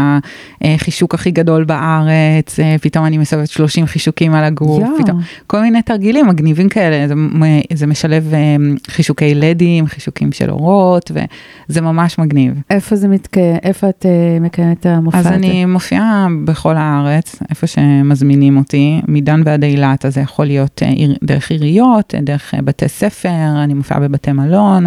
החישוק 0.60 1.14
הכי 1.14 1.30
גדול 1.30 1.64
בארץ, 1.64 2.60
אה, 2.60 2.76
פתאום 2.80 3.06
אני 3.06 3.18
מסובבת 3.18 3.48
30 3.48 3.86
חישוקים 3.86 4.34
על 4.34 4.44
הגוף, 4.44 4.88
פתאום 4.98 5.20
כל 5.46 5.60
מיני 5.60 5.82
תרגילים 5.82 6.28
מגניבים 6.28 6.68
כאלה, 6.68 7.08
זה, 7.08 7.14
זה 7.72 7.86
משלב 7.86 8.34
אה, 8.34 8.56
חישוקי 8.86 9.34
לדים, 9.34 9.86
חישוקים 9.86 10.32
של 10.32 10.50
אורות, 10.50 11.10
וזה 11.10 11.80
ממש 11.80 12.18
מגניב. 12.18 12.52
איפה 12.70 12.96
זה 12.96 13.08
מתקיים, 13.08 13.56
איפה 13.62 13.88
את 13.88 14.06
מקיימת 14.40 14.80
את 14.80 14.86
המופע 14.86 15.18
הזה? 15.18 15.28
אז 15.28 15.34
אני 15.34 15.64
מופיעה 15.64 16.26
בכל 16.44 16.76
הארץ, 16.76 17.36
איפה 17.50 17.66
שמזמינים 17.66 18.56
אותי, 18.56 19.00
מדן 19.08 19.42
ועד 19.44 19.64
אילת, 19.64 20.04
אז 20.04 20.14
זה 20.14 20.20
יכול 20.20 20.46
להיות 20.46 20.82
דרך 21.24 21.50
עיריות, 21.50 22.14
דרך 22.24 22.54
אה, 22.54 22.62
בתי 22.62 22.88
ספר, 22.88 23.62
אני 23.64 23.74
מופיעה 23.74 24.00
בבתי 24.00 24.32
מלון, 24.32 24.86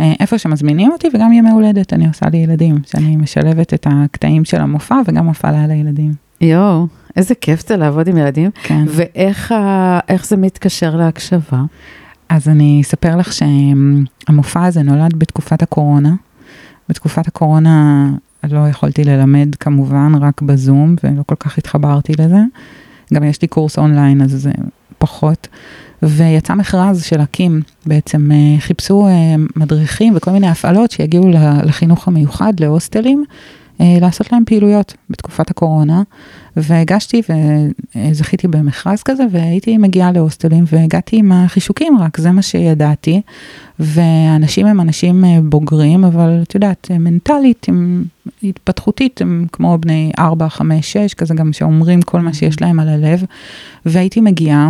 אה, 0.00 0.12
איפה 0.20 0.38
שמזמינים 0.38 0.92
אותי, 0.92 1.08
וגם 1.14 1.32
ימי 1.32 1.50
הולדת 1.50 1.92
אני 1.92 2.08
עושה 2.08 2.26
לילדים, 2.32 2.78
שאני 2.86 3.16
משלבת 3.16 3.74
את 3.74 3.86
הקטעים 3.90 4.44
של 4.44 4.60
המופע 4.60 4.96
וגם 5.06 5.26
מופעה 5.26 5.66
לילדים. 5.66 6.12
יואו, 6.40 6.86
איזה 7.16 7.34
כיף 7.34 7.68
זה 7.68 7.76
לעבוד 7.76 8.08
עם 8.08 8.16
ילדים. 8.16 8.50
כן. 8.62 8.84
ואיך 8.88 9.52
ה... 9.52 9.98
זה 10.22 10.36
מתקשר 10.36 10.96
להקשבה? 10.96 11.62
אז 12.28 12.48
אני 12.48 12.80
אספר 12.82 13.16
לך 13.16 13.32
שהמופע 13.32 14.64
הזה 14.64 14.82
נולד 14.82 15.14
בתקופת 15.18 15.62
הקורונה. 15.62 16.14
בתקופת 16.88 17.28
הקורונה 17.28 18.08
לא 18.50 18.68
יכולתי 18.68 19.04
ללמד 19.04 19.54
כמובן, 19.60 20.12
רק 20.20 20.42
בזום, 20.42 20.96
ולא 21.04 21.22
כל 21.26 21.34
כך 21.34 21.58
התחברתי 21.58 22.12
לזה. 22.18 22.40
גם 23.14 23.24
יש 23.24 23.42
לי 23.42 23.48
קורס 23.48 23.78
אונליין, 23.78 24.22
אז 24.22 24.30
זה 24.30 24.50
פחות. 24.98 25.48
ויצא 26.02 26.54
מכרז 26.54 27.04
של 27.04 27.20
אקים, 27.20 27.62
בעצם 27.86 28.30
אה, 28.32 28.60
חיפשו 28.60 29.06
אה, 29.06 29.34
מדריכים 29.56 30.12
וכל 30.16 30.30
מיני 30.30 30.48
הפעלות 30.48 30.90
שיגיעו 30.90 31.28
לחינוך 31.64 32.08
המיוחד, 32.08 32.52
להוסטלים, 32.60 33.24
אה, 33.80 33.96
לעשות 34.00 34.32
להם 34.32 34.42
פעילויות 34.46 34.94
בתקופת 35.10 35.50
הקורונה, 35.50 36.02
והגשתי 36.56 37.22
וזכיתי 37.96 38.48
במכרז 38.48 39.02
כזה, 39.02 39.24
והייתי 39.30 39.78
מגיעה 39.78 40.12
להוסטלים 40.12 40.64
והגעתי 40.72 41.16
עם 41.16 41.32
החישוקים 41.32 41.98
רק, 41.98 42.18
זה 42.18 42.30
מה 42.30 42.42
שידעתי, 42.42 43.20
ואנשים 43.78 44.66
הם 44.66 44.80
אנשים 44.80 45.24
בוגרים, 45.42 46.04
אבל 46.04 46.38
את 46.42 46.54
יודעת, 46.54 46.90
מנטלית, 47.00 47.66
הם, 47.68 48.04
התפתחותית, 48.42 49.20
הם 49.20 49.46
כמו 49.52 49.78
בני 49.80 50.12
4, 50.18 50.48
5, 50.48 50.92
6, 50.92 51.14
כזה 51.14 51.34
גם 51.34 51.52
שאומרים 51.52 52.02
כל 52.02 52.20
מה 52.20 52.34
שיש 52.34 52.60
להם 52.60 52.80
על 52.80 52.88
הלב, 52.88 53.24
והייתי 53.86 54.20
מגיעה. 54.20 54.68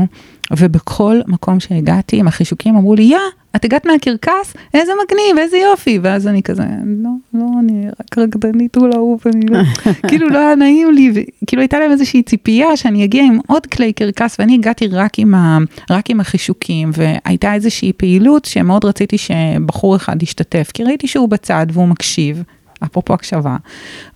ובכל 0.58 1.20
מקום 1.26 1.60
שהגעתי 1.60 2.16
עם 2.16 2.28
החישוקים 2.28 2.76
אמרו 2.76 2.94
לי, 2.94 3.02
יא, 3.02 3.18
את 3.56 3.64
הגעת 3.64 3.86
מהקרקס? 3.86 4.54
איזה 4.74 4.92
מגניב, 5.04 5.38
איזה 5.38 5.56
יופי. 5.56 5.98
ואז 6.02 6.26
אני 6.26 6.42
כזה, 6.42 6.62
לא, 7.02 7.10
לא, 7.34 7.46
אני 7.60 7.86
רק 7.88 8.18
רקדנית 8.18 8.76
הוא 8.76 8.88
לאהוב, 8.88 9.20
אני 9.26 9.46
לא, 9.46 9.58
כאילו 10.08 10.28
לא 10.28 10.38
היה 10.38 10.54
נעים 10.54 10.90
לי, 10.90 11.12
וכאילו 11.42 11.62
הייתה 11.62 11.78
להם 11.78 11.90
איזושהי 11.90 12.22
ציפייה 12.22 12.76
שאני 12.76 13.04
אגיע 13.04 13.24
עם 13.24 13.38
עוד 13.46 13.66
כלי 13.66 13.92
קרקס, 13.92 14.36
ואני 14.38 14.54
הגעתי 14.54 14.86
רק 14.86 15.18
עם, 15.18 15.34
ה, 15.34 15.58
רק 15.90 16.10
עם 16.10 16.20
החישוקים, 16.20 16.90
והייתה 16.94 17.54
איזושהי 17.54 17.92
פעילות 17.92 18.44
שמאוד 18.44 18.84
רציתי 18.84 19.18
שבחור 19.18 19.96
אחד 19.96 20.22
ישתתף, 20.22 20.70
כי 20.74 20.84
ראיתי 20.84 21.06
שהוא 21.08 21.28
בצד 21.28 21.66
והוא 21.72 21.88
מקשיב, 21.88 22.42
אפרופו 22.84 23.14
הקשבה, 23.14 23.56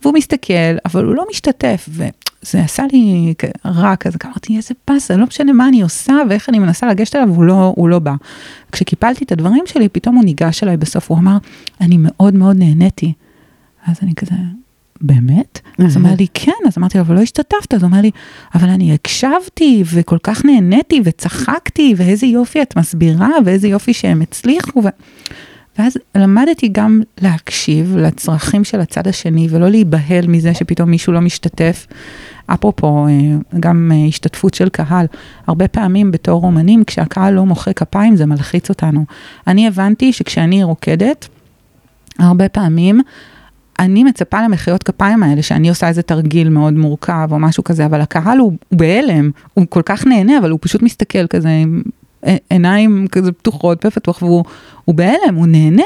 והוא 0.02 0.14
מסתכל, 0.14 0.76
אבל 0.84 1.04
הוא 1.04 1.14
לא 1.14 1.24
משתתף, 1.30 1.88
וזה 1.88 2.60
עשה 2.64 2.82
לי 2.92 3.34
רע 3.64 3.96
כזה, 3.96 4.18
אמרתי, 4.24 4.56
איזה 4.56 4.74
באסה, 4.88 5.16
לא 5.16 5.26
משנה 5.26 5.52
מה 5.52 5.68
אני 5.68 5.82
עושה 5.82 6.14
ואיך 6.30 6.48
אני 6.48 6.58
מנסה 6.58 6.86
לגשת 6.86 7.16
אליו, 7.16 7.28
הוא 7.28 7.44
לא, 7.44 7.72
הוא 7.76 7.88
לא 7.88 7.98
בא. 7.98 8.14
כשקיפלתי 8.72 9.24
את 9.24 9.32
הדברים 9.32 9.62
שלי, 9.66 9.88
פתאום 9.88 10.14
הוא 10.14 10.24
ניגש 10.24 10.62
אליי 10.62 10.76
בסוף, 10.76 11.10
הוא 11.10 11.18
אמר, 11.18 11.36
אני 11.80 11.96
מאוד 11.98 12.34
מאוד 12.34 12.56
נהניתי. 12.56 13.12
אז 13.86 13.96
אני 14.02 14.14
כזה, 14.14 14.34
באמת? 15.00 15.60
אז 15.78 15.96
הוא 15.96 16.04
אומר 16.04 16.14
לי, 16.18 16.26
כן, 16.34 16.52
אז 16.66 16.78
אמרתי 16.78 16.98
לו, 16.98 17.04
אבל 17.04 17.14
לא 17.14 17.20
השתתפת, 17.20 17.74
אז 17.74 17.82
הוא 17.82 17.90
אומר 17.90 18.00
לי, 18.00 18.10
אבל 18.54 18.68
אני 18.68 18.94
הקשבתי, 18.94 19.84
וכל 19.86 20.18
כך 20.22 20.44
נהניתי, 20.44 21.00
וצחקתי, 21.04 21.94
ואיזה 21.96 22.26
יופי 22.26 22.62
את 22.62 22.76
מסבירה, 22.76 23.30
ואיזה 23.44 23.68
יופי 23.68 23.94
שהם 23.94 24.22
הצליחו. 24.22 24.82
ו... 24.84 24.88
ואז 25.78 25.98
למדתי 26.14 26.68
גם 26.72 27.00
להקשיב 27.20 27.96
לצרכים 27.96 28.64
של 28.64 28.80
הצד 28.80 29.08
השני 29.08 29.46
ולא 29.50 29.68
להיבהל 29.68 30.26
מזה 30.26 30.54
שפתאום 30.54 30.90
מישהו 30.90 31.12
לא 31.12 31.20
משתתף. 31.20 31.86
אפרופו, 32.46 33.06
אה, 33.06 33.12
גם 33.60 33.92
אה, 33.94 34.06
השתתפות 34.08 34.54
של 34.54 34.68
קהל, 34.68 35.06
הרבה 35.46 35.68
פעמים 35.68 36.10
בתור 36.10 36.44
אומנים, 36.44 36.84
כשהקהל 36.84 37.34
לא 37.34 37.46
מוחא 37.46 37.72
כפיים 37.72 38.16
זה 38.16 38.26
מלחיץ 38.26 38.68
אותנו. 38.68 39.04
אני 39.46 39.66
הבנתי 39.66 40.12
שכשאני 40.12 40.62
רוקדת, 40.62 41.28
הרבה 42.18 42.48
פעמים 42.48 43.00
אני 43.78 44.04
מצפה 44.04 44.42
למחיאות 44.42 44.82
כפיים 44.82 45.22
האלה, 45.22 45.42
שאני 45.42 45.68
עושה 45.68 45.88
איזה 45.88 46.02
תרגיל 46.02 46.48
מאוד 46.48 46.74
מורכב 46.74 47.28
או 47.30 47.38
משהו 47.38 47.64
כזה, 47.64 47.86
אבל 47.86 48.00
הקהל 48.00 48.38
הוא, 48.38 48.52
הוא 48.68 48.78
בהלם, 48.78 49.30
הוא 49.54 49.66
כל 49.68 49.82
כך 49.84 50.06
נהנה, 50.06 50.38
אבל 50.38 50.50
הוא 50.50 50.58
פשוט 50.62 50.82
מסתכל 50.82 51.26
כזה 51.26 51.50
עיניים 52.50 53.06
כזה 53.12 53.32
פתוחות, 53.32 53.80
פה 53.80 53.90
פתוח, 53.90 54.22
והוא 54.22 54.44
בהלם, 54.94 55.34
הוא 55.34 55.46
נהנה. 55.46 55.82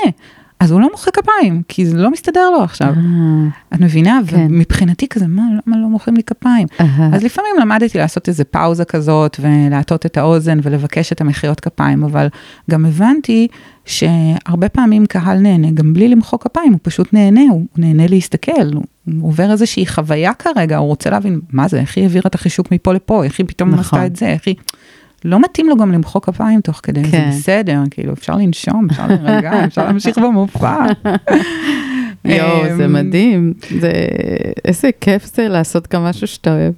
אז 0.60 0.70
הוא 0.70 0.80
לא 0.80 0.88
מוחא 0.90 1.10
כפיים, 1.10 1.62
כי 1.68 1.86
זה 1.86 1.96
לא 1.96 2.10
מסתדר 2.10 2.50
לו 2.50 2.62
עכשיו. 2.62 2.88
אה, 2.88 3.48
את 3.74 3.80
מבינה? 3.80 4.20
כן. 4.26 4.46
ומבחינתי 4.50 5.08
כזה, 5.08 5.26
מה, 5.26 5.42
למה 5.66 5.76
לא 5.76 5.88
מוחאים 5.88 6.16
לי 6.16 6.22
כפיים? 6.22 6.66
אז 7.14 7.24
לפעמים 7.24 7.50
למדתי 7.60 7.98
לעשות 7.98 8.28
איזה 8.28 8.44
פאוזה 8.44 8.84
כזאת, 8.84 9.40
ולהטות 9.40 10.06
את 10.06 10.16
האוזן 10.16 10.58
ולבקש 10.62 11.12
את 11.12 11.20
המחיאות 11.20 11.60
כפיים, 11.60 12.04
אבל 12.04 12.28
גם 12.70 12.86
הבנתי 12.86 13.48
שהרבה 13.84 14.68
פעמים 14.68 15.06
קהל 15.06 15.38
נהנה, 15.38 15.70
גם 15.70 15.92
בלי 15.92 16.08
למחוא 16.08 16.38
כפיים, 16.38 16.72
הוא 16.72 16.80
פשוט 16.82 17.12
נהנה, 17.12 17.44
הוא 17.50 17.66
נהנה 17.76 18.06
להסתכל, 18.06 18.66
הוא 18.72 18.82
עובר 19.22 19.50
איזושהי 19.50 19.86
חוויה 19.86 20.34
כרגע, 20.34 20.76
הוא 20.76 20.86
רוצה 20.86 21.10
להבין 21.10 21.40
מה 21.52 21.68
זה, 21.68 21.80
איך 21.80 21.96
היא 21.96 22.04
העבירה 22.04 22.24
את 22.26 22.34
החישוק 22.34 22.72
מפה 22.72 22.92
לפה, 22.92 23.24
איך 23.24 23.38
היא 23.38 23.46
פתאום 23.48 23.68
נכון. 23.70 23.80
עשתה 23.80 24.06
את 24.06 24.16
זה, 24.16 24.26
איך 24.26 24.42
היא... 24.46 24.54
לא 25.24 25.40
מתאים 25.40 25.68
לו 25.68 25.76
גם 25.76 25.92
למחוא 25.92 26.20
כפיים 26.20 26.60
תוך 26.60 26.80
כדי, 26.82 27.04
כן. 27.04 27.10
זה 27.10 27.38
בסדר, 27.38 27.80
כאילו 27.90 28.12
אפשר 28.12 28.36
לנשום, 28.36 28.86
אפשר 28.90 29.06
להירגע, 29.06 29.52
אפשר 29.66 29.84
להמשיך 29.84 30.18
במופע. 30.18 30.86
יואו, 32.24 32.76
זה 32.76 32.84
אמ, 32.84 32.92
מדהים, 32.92 33.52
זה, 33.80 33.92
איזה 34.64 34.90
כיף 35.00 35.34
זה 35.34 35.48
לעשות 35.48 35.94
גם 35.94 36.04
משהו 36.04 36.26
שאתה 36.26 36.52
אוהב. 36.52 36.72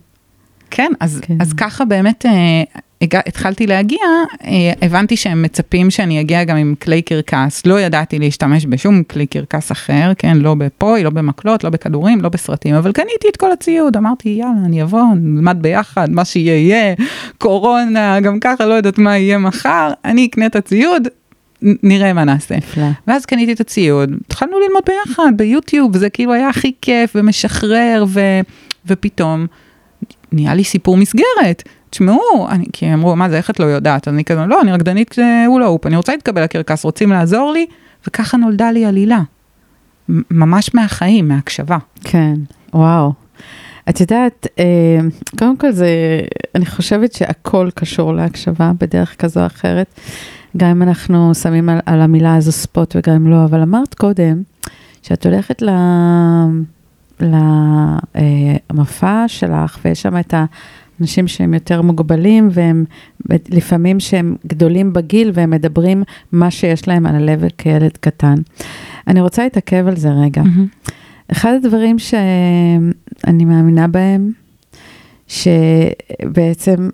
כן, 0.71 0.93
אז, 1.01 1.21
כן. 1.23 1.37
אז 1.41 1.53
ככה 1.53 1.85
באמת 1.85 2.27
אה, 2.27 2.63
התחלתי 3.02 3.66
להגיע, 3.66 3.99
אה, 4.44 4.73
הבנתי 4.82 5.16
שהם 5.16 5.42
מצפים 5.42 5.90
שאני 5.90 6.21
אגיע 6.21 6.44
גם 6.44 6.56
עם 6.56 6.75
כלי 6.82 7.02
קרקס, 7.02 7.66
לא 7.66 7.80
ידעתי 7.80 8.18
להשתמש 8.18 8.66
בשום 8.66 9.02
כלי 9.02 9.26
קרקס 9.26 9.73
אחר, 9.73 10.12
כן, 10.18 10.37
לא 10.37 10.54
בפוי, 10.54 11.04
לא 11.04 11.11
במקלות, 11.11 11.64
לא 11.64 11.71
בכדורים, 11.71 12.21
לא 12.21 12.28
בסרטים, 12.28 12.75
אבל 12.75 12.92
קניתי 12.92 13.28
את 13.28 13.37
כל 13.37 13.52
הציוד, 13.52 13.97
אמרתי 13.97 14.28
יאללה, 14.28 14.66
אני 14.66 14.82
אבוא, 14.82 15.02
נלמד 15.14 15.56
ביחד, 15.61 16.11
מה 16.11 16.25
שיהיה 16.25 16.56
יהיה, 16.56 16.94
קורונה, 17.38 18.21
גם 18.21 18.40
ככה 18.40 18.66
לא 18.66 18.75
יודעת 18.75 18.99
מה 18.99 19.18
יהיה 19.18 19.38
מחר, 19.38 19.90
אני 20.04 20.26
אקנה 20.26 20.47
את 20.47 20.56
הציוד, 20.56 21.09
נראה 21.62 22.12
מה 22.12 22.25
נעשה. 22.25 22.56
נפלא. 22.56 22.85
ואז 23.06 23.26
קניתי 23.26 23.52
את 23.52 23.61
הציוד, 23.61 24.11
התחלנו 24.26 24.52
ללמוד 24.61 24.82
ביחד 24.87 25.32
ביוטיוב, 25.37 25.97
זה 25.97 26.11
כאילו 26.11 26.32
היה 26.32 26.49
הכי 26.49 26.73
כיף 26.82 27.12
ומשחרר, 27.14 28.04
ו, 28.09 28.21
ופתאום 28.87 29.47
נהיה 30.32 30.54
לי 30.54 30.64
סיפור 30.64 30.97
מסגרת. 30.97 31.62
תשמעו, 31.93 32.49
אני, 32.51 32.65
כי 32.73 32.95
אמרו, 32.95 33.17
מה 33.17 33.31
זה, 33.31 33.37
איך 33.37 33.51
את 33.51 33.61
לא 33.61 33.65
יודעת? 33.65 34.09
אני 34.09 34.25
כזה, 34.25 34.47
לא, 34.47 34.61
אני 34.61 34.73
רקדנית 34.73 35.17
הוא 35.47 35.63
אופ, 35.63 35.87
אני 35.87 35.97
רוצה 35.97 36.13
להתקבל 36.13 36.45
לקרקס, 36.45 36.85
רוצים 36.85 37.11
לעזור 37.13 37.53
לי? 37.53 37.67
וככה 38.07 38.37
נולדה 38.37 38.71
לי 38.71 38.85
עלילה. 38.85 39.21
ממש 40.09 40.75
מהחיים, 40.75 41.29
מהקשבה. 41.29 41.79
כן, 42.05 42.35
וואו. 42.75 43.13
את 43.89 44.01
יודעת, 44.01 44.47
אה, 44.59 44.65
קודם 45.39 45.57
כל 45.57 45.73
זה, 45.73 45.89
אני 46.55 46.67
חושבת 46.67 47.13
שהכל 47.13 47.69
קשור 47.75 48.15
להקשבה 48.15 48.73
בדרך 48.81 49.17
כזו 49.19 49.41
או 49.41 49.47
אחרת, 49.47 50.01
גם 50.57 50.69
אם 50.69 50.83
אנחנו 50.83 51.35
שמים 51.35 51.69
על, 51.69 51.79
על 51.87 52.01
המילה 52.01 52.37
הזו 52.37 52.53
ספוט 52.53 52.97
וגם 52.97 53.15
אם 53.15 53.31
לא, 53.31 53.45
אבל 53.45 53.61
אמרת 53.61 53.95
קודם, 53.95 54.43
שאת 55.03 55.27
הולכת 55.27 55.63
ל... 55.63 55.71
למופע 58.71 59.23
אה, 59.23 59.29
שלך, 59.29 59.79
ויש 59.85 60.03
שם 60.03 60.19
את 60.19 60.35
ה... 60.35 60.45
אנשים 61.02 61.28
שהם 61.28 61.54
יותר 61.54 61.82
מוגבלים 61.82 62.49
והם 62.52 62.85
לפעמים 63.30 64.00
שהם 64.00 64.37
גדולים 64.47 64.92
בגיל 64.92 65.30
והם 65.35 65.50
מדברים 65.50 66.02
מה 66.32 66.50
שיש 66.50 66.88
להם 66.88 67.06
על 67.06 67.14
הלב 67.14 67.44
כילד 67.59 67.97
קטן. 68.00 68.35
אני 69.09 69.21
רוצה 69.21 69.42
להתעכב 69.42 69.85
על 69.88 69.97
זה 69.97 70.11
רגע. 70.11 70.42
Mm-hmm. 70.42 70.90
אחד 71.32 71.52
הדברים 71.62 71.99
שאני 71.99 73.44
מאמינה 73.44 73.88
בהם, 73.88 74.30
שבעצם 75.28 76.88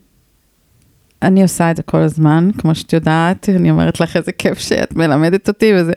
אני 1.23 1.43
עושה 1.43 1.71
את 1.71 1.77
זה 1.77 1.83
כל 1.83 1.99
הזמן, 1.99 2.51
כמו 2.59 2.75
שאת 2.75 2.93
יודעת, 2.93 3.49
אני 3.49 3.71
אומרת 3.71 4.01
לך 4.01 4.17
איזה 4.17 4.33
כיף 4.33 4.59
שאת 4.59 4.97
מלמדת 4.97 5.49
אותי 5.49 5.73
וזה. 5.77 5.93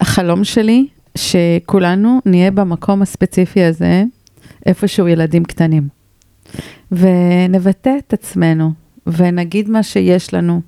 החלום 0.00 0.44
שלי, 0.44 0.86
שכולנו 1.18 2.20
נהיה 2.26 2.50
במקום 2.50 3.02
הספציפי 3.02 3.64
הזה, 3.64 4.04
איפשהו 4.66 5.08
ילדים 5.08 5.44
קטנים. 5.44 5.95
ונבטא 6.92 7.90
את 7.98 8.12
עצמנו, 8.12 8.72
ונגיד 9.06 9.70
מה 9.70 9.82
שיש 9.82 10.34
לנו. 10.34 10.60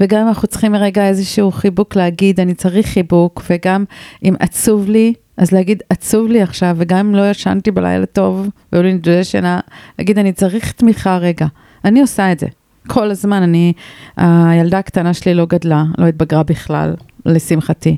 וגם 0.00 0.20
אם 0.20 0.28
אנחנו 0.28 0.48
צריכים 0.48 0.74
רגע 0.74 1.08
איזשהו 1.08 1.52
חיבוק 1.52 1.96
להגיד, 1.96 2.40
אני 2.40 2.54
צריך 2.54 2.86
חיבוק, 2.86 3.42
וגם 3.50 3.84
אם 4.24 4.34
עצוב 4.38 4.88
לי, 4.88 5.14
אז 5.36 5.52
להגיד, 5.52 5.82
עצוב 5.88 6.28
לי 6.28 6.42
עכשיו, 6.42 6.76
וגם 6.78 6.98
אם 6.98 7.14
לא 7.14 7.30
ישנתי 7.30 7.70
בלילה 7.70 8.06
טוב, 8.06 8.48
והיו 8.72 8.82
לי 8.82 8.94
נדודי 8.94 9.24
שינה, 9.24 9.60
להגיד, 9.98 10.18
אני 10.18 10.32
צריך 10.32 10.72
תמיכה 10.72 11.16
רגע. 11.16 11.46
אני 11.84 12.00
עושה 12.00 12.32
את 12.32 12.38
זה. 12.38 12.46
כל 12.86 13.10
הזמן, 13.10 13.42
אני, 13.42 13.72
הילדה 14.16 14.78
הקטנה 14.78 15.14
שלי 15.14 15.34
לא 15.34 15.46
גדלה, 15.46 15.84
לא 15.98 16.06
התבגרה 16.06 16.42
בכלל, 16.42 16.94
לשמחתי. 17.26 17.96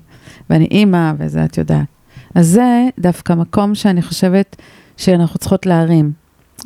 ואני 0.51 0.69
אימא, 0.71 1.13
וזה 1.19 1.45
את 1.45 1.59
יודעת. 1.59 1.87
אז 2.35 2.47
זה 2.47 2.89
דווקא 2.99 3.33
מקום 3.33 3.75
שאני 3.75 4.03
חושבת 4.03 4.57
שאנחנו 4.97 5.39
צריכות 5.39 5.67
להרים, 5.67 6.13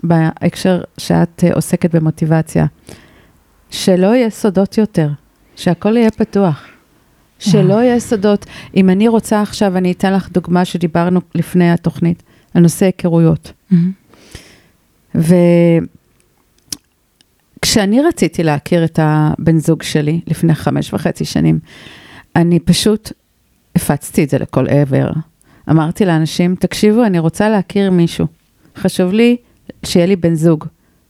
בהקשר 0.03 0.83
שאת 0.99 1.45
אה, 1.45 1.55
עוסקת 1.55 1.95
במוטיבציה. 1.95 2.67
שלא 3.71 4.07
יהיה 4.07 4.31
סודות 4.31 4.79
יותר, 4.79 5.09
שהכל 5.57 5.97
יהיה 5.97 6.11
פתוח. 6.11 6.67
שלא 7.39 7.75
יהיה 7.75 8.01
סודות. 8.01 8.47
אם 8.77 8.91
אני 8.91 9.09
רוצה 9.09 9.43
עכשיו, 9.43 9.77
אני 9.77 9.93
אתן 9.93 10.13
לך 10.13 10.29
דוגמה 10.33 10.65
שדיברנו 10.65 11.21
לפני 11.35 11.71
התוכנית, 11.71 12.23
על 12.55 12.63
נושא 12.63 12.87
היכרויות. 12.87 13.53
וכשאני 17.59 18.01
רציתי 18.01 18.43
להכיר 18.43 18.85
את 18.85 18.99
הבן 19.03 19.59
זוג 19.59 19.83
שלי 19.83 20.21
לפני 20.27 20.55
חמש 20.55 20.95
וחצי 20.95 21.25
שנים, 21.25 21.59
אני 22.37 22.61
פשוט 22.61 23.13
הפצתי 23.77 24.25
את 24.25 24.31
זה 24.31 24.39
לכל 24.39 24.69
עבר. 24.69 25.11
אמרתי 25.71 26.05
לאנשים, 26.05 26.55
תקשיבו, 26.55 27.05
אני 27.05 27.19
רוצה 27.19 27.49
להכיר 27.49 27.91
מישהו. 27.91 28.27
חשוב 28.77 29.13
לי 29.13 29.37
שיהיה 29.85 30.07
לי 30.07 30.17
בן 30.17 30.35
זוג. 30.35 30.65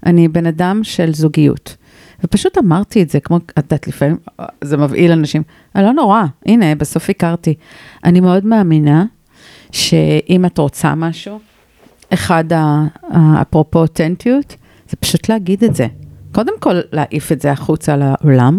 אני 0.06 0.28
בן 0.28 0.46
אדם 0.46 0.80
של 0.84 1.14
זוגיות. 1.14 1.76
ופשוט 2.24 2.58
אמרתי 2.58 3.02
את 3.02 3.10
זה, 3.10 3.20
כמו, 3.20 3.36
את 3.36 3.56
יודעת, 3.56 3.88
לפעמים 3.88 4.16
זה 4.60 4.76
מבהיל 4.76 5.12
אנשים. 5.12 5.42
אה, 5.76 5.82
לא 5.82 5.92
נורא, 5.92 6.22
הנה, 6.46 6.74
בסוף 6.74 7.10
הכרתי. 7.10 7.54
אני 8.04 8.20
מאוד 8.20 8.46
מאמינה 8.46 9.04
שאם 9.72 10.44
את 10.44 10.58
רוצה 10.58 10.94
משהו, 10.94 11.40
אחד, 12.14 12.44
אפרופו 13.42 13.78
אותנטיות, 13.78 14.56
זה 14.88 14.96
פשוט 14.96 15.28
להגיד 15.28 15.64
את 15.64 15.74
זה. 15.74 15.86
קודם 16.32 16.52
כל, 16.60 16.80
להעיף 16.92 17.32
את 17.32 17.40
זה 17.40 17.52
החוצה 17.52 17.96
לעולם, 17.96 18.58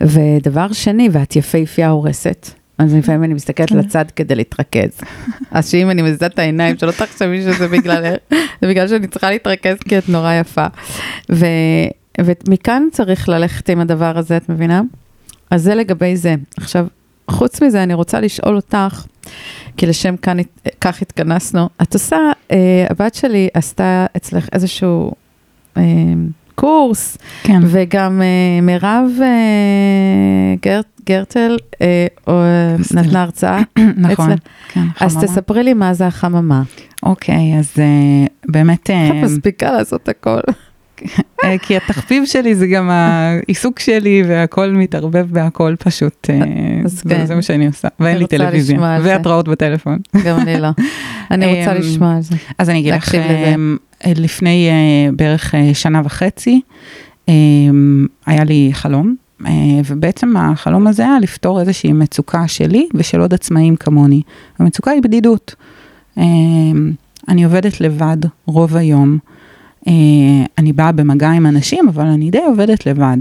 ודבר 0.00 0.72
שני, 0.72 1.08
ואת 1.12 1.36
יפהפייה 1.36 1.88
הורסת. 1.88 2.50
אז 2.78 2.94
לפעמים 2.94 3.24
אני 3.24 3.34
מסתכלת 3.34 3.68
כן. 3.68 3.78
לצד 3.78 4.04
כדי 4.16 4.34
להתרכז. 4.34 5.00
אז 5.50 5.70
שאם 5.70 5.90
אני 5.90 6.02
מזיזה 6.02 6.26
את 6.26 6.38
העיניים, 6.38 6.78
שלא 6.78 6.90
תחשבי 6.90 7.42
שזה 7.42 7.68
בגלל, 7.68 8.14
זה 8.60 8.68
בגלל 8.68 8.88
שאני 8.88 9.06
צריכה 9.06 9.30
להתרכז 9.30 9.76
כי 9.88 9.98
את 9.98 10.08
נורא 10.08 10.34
יפה. 10.34 10.66
ו, 11.32 11.46
ומכאן 12.20 12.88
צריך 12.92 13.28
ללכת 13.28 13.70
עם 13.70 13.80
הדבר 13.80 14.18
הזה, 14.18 14.36
את 14.36 14.48
מבינה? 14.48 14.82
אז 15.50 15.62
זה 15.62 15.74
לגבי 15.74 16.16
זה. 16.16 16.34
עכשיו, 16.56 16.86
חוץ 17.30 17.62
מזה, 17.62 17.82
אני 17.82 17.94
רוצה 17.94 18.20
לשאול 18.20 18.56
אותך, 18.56 19.04
כי 19.76 19.86
לשם 19.86 20.16
כאן, 20.16 20.36
כך 20.80 21.02
התכנסנו, 21.02 21.68
את 21.82 21.94
עושה, 21.94 22.16
אה, 22.50 22.86
הבת 22.90 23.14
שלי 23.14 23.48
עשתה 23.54 24.06
אצלך 24.16 24.48
איזשהו 24.52 25.12
אה, 25.76 25.82
קורס, 26.54 27.18
כן. 27.42 27.60
וגם 27.64 28.22
אה, 28.22 28.60
מירב 28.62 29.10
אה, 29.22 30.54
גר, 30.62 30.80
גרטל 31.08 31.56
אה, 31.82 32.06
או, 32.26 32.42
נתנה 32.94 33.22
הרצאה. 33.22 33.62
נכון, 33.96 34.30
כן, 34.68 34.80
חממה. 34.80 34.92
אז 35.00 35.16
תספרי 35.16 35.62
לי 35.62 35.74
מה 35.74 35.94
זה 35.94 36.06
החממה. 36.06 36.62
אוקיי, 37.02 37.58
אז 37.58 37.72
אה, 37.78 38.26
באמת... 38.48 38.90
את 38.90 39.24
מספיקה 39.24 39.72
לעשות 39.72 40.08
הכל? 40.08 40.40
אה, 41.44 41.58
כי 41.58 41.76
התחביב 41.76 42.24
שלי 42.24 42.54
זה 42.54 42.66
גם 42.66 42.90
העיסוק 42.90 43.78
שלי 43.78 44.22
והכל 44.28 44.70
מתערבב 44.70 45.26
בהכל 45.30 45.74
פשוט, 45.78 46.30
אה, 46.30 46.40
כן. 47.08 47.26
זה 47.26 47.34
מה 47.34 47.42
שאני 47.42 47.66
עושה, 47.66 47.88
ואין 48.00 48.18
לי 48.18 48.26
טלוויזיה, 48.26 48.98
והתראות 49.02 49.48
בטלפון. 49.48 49.98
גם 50.24 50.38
אני 50.38 50.60
לא. 50.60 50.68
אני 51.30 51.46
רוצה 51.46 51.74
לשמוע 51.74 52.14
על 52.14 52.22
זה. 52.22 52.36
אז 52.58 52.70
אני 52.70 52.78
אגיד 52.78 52.94
לך, 52.94 53.14
לפני 54.06 54.68
בערך 55.16 55.54
שנה 55.74 56.02
וחצי, 56.04 56.60
היה 58.26 58.44
לי 58.44 58.70
חלום, 58.72 59.14
ובעצם 59.84 60.36
החלום 60.36 60.86
הזה 60.86 61.02
היה 61.02 61.18
לפתור 61.18 61.60
איזושהי 61.60 61.92
מצוקה 61.92 62.48
שלי 62.48 62.88
ושל 62.94 63.20
עוד 63.20 63.34
עצמאים 63.34 63.76
כמוני. 63.76 64.22
המצוקה 64.58 64.90
היא 64.90 65.02
בדידות. 65.02 65.54
אני 67.28 67.44
עובדת 67.44 67.80
לבד 67.80 68.16
רוב 68.46 68.76
היום. 68.76 69.18
אה, 69.88 69.92
אני 70.58 70.72
באה 70.72 70.92
במגע 70.92 71.30
עם 71.30 71.46
אנשים, 71.46 71.88
אבל 71.88 72.06
אני 72.06 72.30
די 72.30 72.42
עובדת 72.46 72.86
לבד. 72.86 73.16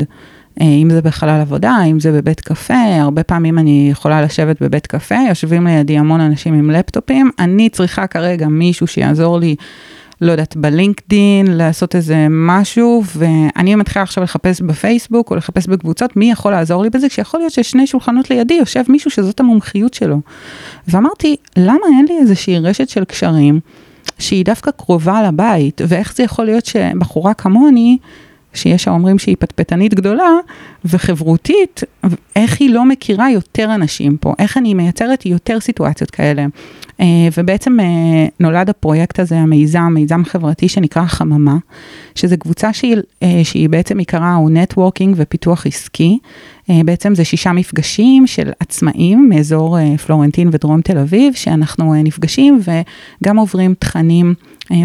אה, 0.62 0.66
אם 0.66 0.90
זה 0.90 1.02
בחלל 1.02 1.42
עבודה, 1.42 1.78
אם 1.86 2.00
זה 2.00 2.12
בבית 2.12 2.42
קפה, 2.42 2.96
הרבה 3.00 3.24
פעמים 3.24 3.60
אני 3.60 3.88
יכולה 3.92 4.22
לשבת 4.22 4.62
בבית 4.62 4.88
קפה, 4.88 5.16
יושבים 5.30 5.68
לידי 5.68 5.98
המון 5.98 6.22
אנשים 6.22 6.54
עם 6.54 6.72
לפטופים, 6.72 7.32
אני 7.40 7.70
צריכה 7.70 8.08
כרגע 8.08 8.48
מישהו 8.48 8.88
שיעזור 8.88 9.40
לי, 9.40 9.56
לא 10.22 10.32
יודעת, 10.32 10.58
בלינקדין, 10.58 11.48
לעשות 11.48 11.96
איזה 11.96 12.28
משהו, 12.30 13.04
ואני 13.16 13.76
מתחילה 13.76 14.04
עכשיו 14.04 14.24
לחפש 14.24 14.62
בפייסבוק 14.62 15.32
או 15.32 15.36
לחפש 15.36 15.68
בקבוצות, 15.68 16.16
מי 16.16 16.32
יכול 16.32 16.52
לעזור 16.52 16.84
לי 16.84 16.90
בזה, 16.90 17.10
כשיכול 17.10 17.40
להיות 17.40 17.54
ששני 17.54 17.88
שולחנות 17.88 18.30
לידי 18.30 18.54
יושב 18.54 18.84
מישהו 18.90 19.12
שזאת 19.12 19.40
המומחיות 19.40 19.94
שלו. 19.94 20.20
ואמרתי, 20.88 21.36
למה 21.58 21.86
אין 21.98 22.06
לי 22.10 22.18
איזושהי 22.18 22.60
רשת 22.60 22.90
של 22.90 23.04
קשרים? 23.04 23.60
שהיא 24.20 24.46
דווקא 24.46 24.72
קרובה 24.72 25.28
לבית, 25.28 25.82
ואיך 25.88 26.16
זה 26.16 26.24
יכול 26.24 26.46
להיות 26.46 26.66
שבחורה 26.66 27.34
כמוני, 27.34 27.98
שיש 28.58 28.88
האומרים 28.88 29.20
שהיא 29.20 29.36
פטפטנית 29.40 29.94
גדולה 29.94 30.30
וחברותית, 30.86 31.84
איך 32.36 32.60
היא 32.60 32.70
לא 32.70 32.86
מכירה 32.86 33.32
יותר 33.32 33.76
אנשים 33.76 34.18
פה, 34.18 34.34
איך 34.40 34.58
אני 34.58 34.74
מייצרת 34.74 35.26
יותר 35.26 35.60
סיטואציות 35.60 36.12
כאלה. 36.12 36.46
אה, 37.02 37.06
ובעצם 37.38 37.80
אה, 37.80 37.86
נולד 38.40 38.70
הפרויקט 38.70 39.20
הזה, 39.20 39.38
המיזם, 39.38 39.92
מיזם 39.94 40.24
חברתי 40.26 40.70
שנקרא 40.70 41.06
חממה, 41.06 41.58
שזו 42.16 42.36
קבוצה 42.40 42.74
שהיא, 42.74 42.98
אה, 43.24 43.42
שהיא 43.44 43.70
בעצם 43.70 43.98
עיקרה 43.98 44.36
הוא 44.36 44.50
נטוורקינג 44.50 45.16
ופיתוח 45.18 45.68
עסקי. 45.68 46.20
בעצם 46.86 47.16
זה 47.16 47.26
שישה 47.26 47.52
מפגשים 47.52 48.28
של 48.28 48.52
עצמאים 48.60 49.30
מאזור 49.30 49.78
פלורנטין 50.06 50.50
ודרום 50.52 50.82
תל 50.82 50.98
אביב, 50.98 51.34
שאנחנו 51.34 51.94
נפגשים 52.04 52.60
וגם 53.22 53.38
עוברים 53.38 53.74
תכנים, 53.80 54.34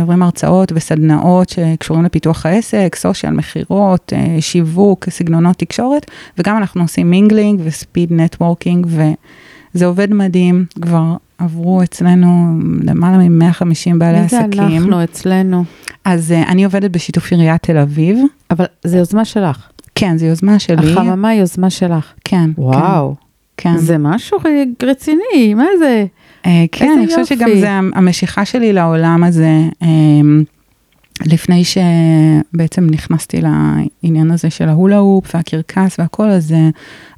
עוברים 0.00 0.22
הרצאות 0.22 0.72
וסדנאות 0.74 1.48
שקשורים 1.48 2.04
לפיתוח 2.04 2.46
העסק, 2.46 2.96
social, 2.98 3.32
מכירות, 3.32 4.12
שיווק, 4.40 5.10
סגנונות 5.10 5.56
תקשורת, 5.56 6.10
וגם 6.38 6.56
אנחנו 6.56 6.82
עושים 6.82 7.10
mingling 7.10 7.60
ו 7.64 7.72
speed 7.72 8.12
networking, 8.12 8.86
וזה 9.74 9.86
עובד 9.86 10.14
מדהים, 10.14 10.64
כבר 10.80 11.16
עברו 11.38 11.82
אצלנו 11.82 12.58
למעלה 12.82 13.28
מ-150 13.28 13.98
בעלי 13.98 14.18
עסקים. 14.18 14.48
מי 14.48 14.56
זה 14.56 14.62
אנחנו 14.62 15.04
אצלנו? 15.04 15.64
אז 16.04 16.30
אה, 16.30 16.48
אני 16.48 16.64
עובדת 16.64 16.90
בשיתוף 16.90 17.32
עיריית 17.32 17.62
תל 17.62 17.78
אביב. 17.78 18.18
אבל 18.50 18.64
זו 18.84 18.96
יוזמה 18.96 19.24
שלך. 19.24 19.68
כן, 19.94 20.18
זו 20.18 20.26
יוזמה 20.26 20.58
שלי. 20.58 20.92
החממה 20.92 21.28
היא 21.28 21.40
יוזמה 21.40 21.70
שלך. 21.70 22.12
כן. 22.24 22.50
וואו. 22.58 23.14
כן. 23.56 23.76
זה 23.76 23.98
משהו 23.98 24.38
רציני, 24.82 25.54
מה 25.54 25.66
זה? 25.78 26.06
Uh, 26.42 26.48
כן, 26.72 26.90
אני 26.98 27.06
חושבת 27.06 27.26
שגם 27.26 27.50
זה 27.60 27.70
המשיכה 27.70 28.44
שלי 28.44 28.72
לעולם 28.72 29.24
הזה. 29.24 29.60
Uh, 29.82 29.86
לפני 31.26 31.62
שבעצם 31.64 32.86
נכנסתי 32.90 33.40
לעניין 33.40 34.30
הזה 34.30 34.50
של 34.50 34.68
ההולה 34.68 34.96
הופ 34.96 35.34
והקרקס 35.34 35.98
והכל, 35.98 36.28
אז 36.28 36.52
אה, 36.52 36.68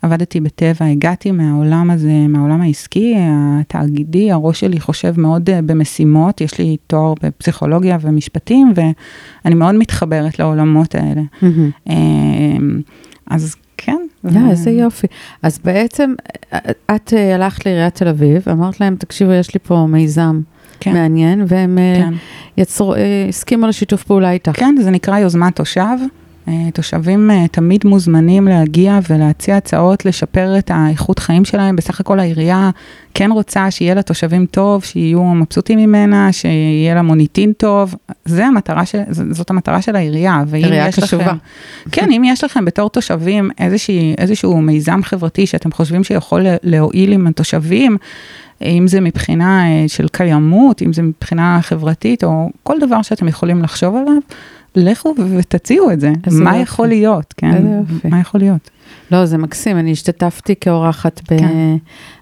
עבדתי 0.03 0.41
בטבע, 0.41 0.87
הגעתי 0.87 1.31
מהעולם 1.31 1.91
הזה, 1.91 2.27
מהעולם 2.29 2.61
העסקי, 2.61 3.15
התאגידי, 3.19 4.33
הראש 4.33 4.61
שלי 4.61 4.81
חושב 4.81 5.21
מאוד 5.21 5.51
אה, 5.51 5.63
במשימות, 5.63 6.41
יש 6.41 6.59
לי 6.59 6.77
תואר 6.87 7.15
בפסיכולוגיה 7.23 7.99
ומשפטים, 8.01 8.73
ואני 8.75 9.55
מאוד 9.55 9.75
מתחברת 9.75 10.39
לעולמות 10.39 10.95
האלה. 10.95 11.23
Mm-hmm. 11.43 11.91
אז 13.27 13.57
כן. 13.77 14.07
Yeah, 14.27 14.31
איזה 14.51 14.71
יופי. 14.71 15.07
אז 15.43 15.59
בעצם, 15.65 16.15
את 16.95 17.13
הלכת 17.35 17.67
לעיריית 17.67 17.95
תל 17.95 18.09
אביב, 18.09 18.49
אמרת 18.49 18.81
להם, 18.81 18.97
תקשיבו, 18.97 19.33
יש 19.33 19.55
לי 19.55 19.61
פה 19.63 19.87
מיזם. 19.89 20.41
כן. 20.81 20.93
מעניין, 20.93 21.45
והם 21.49 21.79
כן. 21.97 22.15
יצרו, 22.57 22.95
הסכימו 23.29 23.67
לשיתוף 23.67 24.05
פעולה 24.05 24.31
איתך. 24.31 24.53
כן, 24.55 24.75
זה 24.81 24.91
נקרא 24.91 25.19
יוזמת 25.19 25.57
תושב. 25.57 25.97
אה, 26.49 26.71
תושבים 26.75 27.31
אה, 27.31 27.49
תמיד 27.49 27.81
מוזמנים 27.85 28.49
להגיע 28.49 28.99
ולהציע 29.11 29.57
הצעות 29.57 30.05
לשפר 30.05 30.59
את 30.59 30.71
האיכות 30.75 31.19
חיים 31.19 31.45
שלהם. 31.45 31.77
בסך 31.77 32.01
הכל 32.01 32.21
העירייה 32.21 32.71
כן 33.15 33.33
רוצה 33.33 33.71
שיהיה 33.71 33.95
לתושבים 33.95 34.47
טוב, 34.47 34.85
שיהיו 34.85 35.25
מבסוטים 35.25 35.79
ממנה, 35.79 36.33
שיהיה 36.33 36.95
לה 36.95 37.03
מוניטין 37.03 37.53
טוב. 37.53 37.95
זה 38.25 38.47
המטרה 38.47 38.87
של, 38.87 38.99
זאת 39.11 39.51
המטרה 39.51 39.83
של 39.83 39.97
העירייה. 39.97 40.43
עירייה 40.53 40.93
קשובה. 40.93 41.25
לכם, 41.25 41.37
כן, 41.93 42.13
אם 42.13 42.23
יש 42.25 42.45
לכם 42.45 42.65
בתור 42.65 42.91
תושבים 42.91 43.51
איזושהי, 43.59 44.15
איזשהו 44.19 44.61
מיזם 44.63 45.01
חברתי 45.03 45.47
שאתם 45.47 45.73
חושבים 45.73 46.05
שיכול 46.05 46.47
להועיל 46.63 47.13
עם 47.13 47.27
התושבים, 47.27 47.97
אם 48.63 48.89
זה 48.89 49.01
מבחינה 49.01 49.67
אה, 49.67 49.85
של 49.89 50.09
קיימות, 50.09 50.83
אם 50.83 50.93
זה 50.93 51.03
מבחינה 51.03 51.59
חברתית, 51.63 52.25
או 52.25 52.51
כל 52.63 52.79
דבר 52.81 53.03
שאתם 53.03 53.29
יכולים 53.29 53.63
לחשוב 53.63 53.97
עליו, 53.97 54.17
לכו 54.77 55.15
ותציעו 55.37 55.91
את 55.91 56.01
זה. 56.01 56.13
מה 56.31 56.51
יופי. 56.51 56.63
יכול 56.63 56.87
להיות, 56.87 57.35
כן? 57.37 57.65
מה 58.05 58.21
יכול 58.21 58.41
להיות. 58.41 58.71
לא, 59.11 59.25
זה 59.27 59.39
מקסים, 59.39 59.79
אני 59.79 59.93
השתתפתי 59.93 60.55
כאורחת 60.61 61.21
כן. 61.25 61.77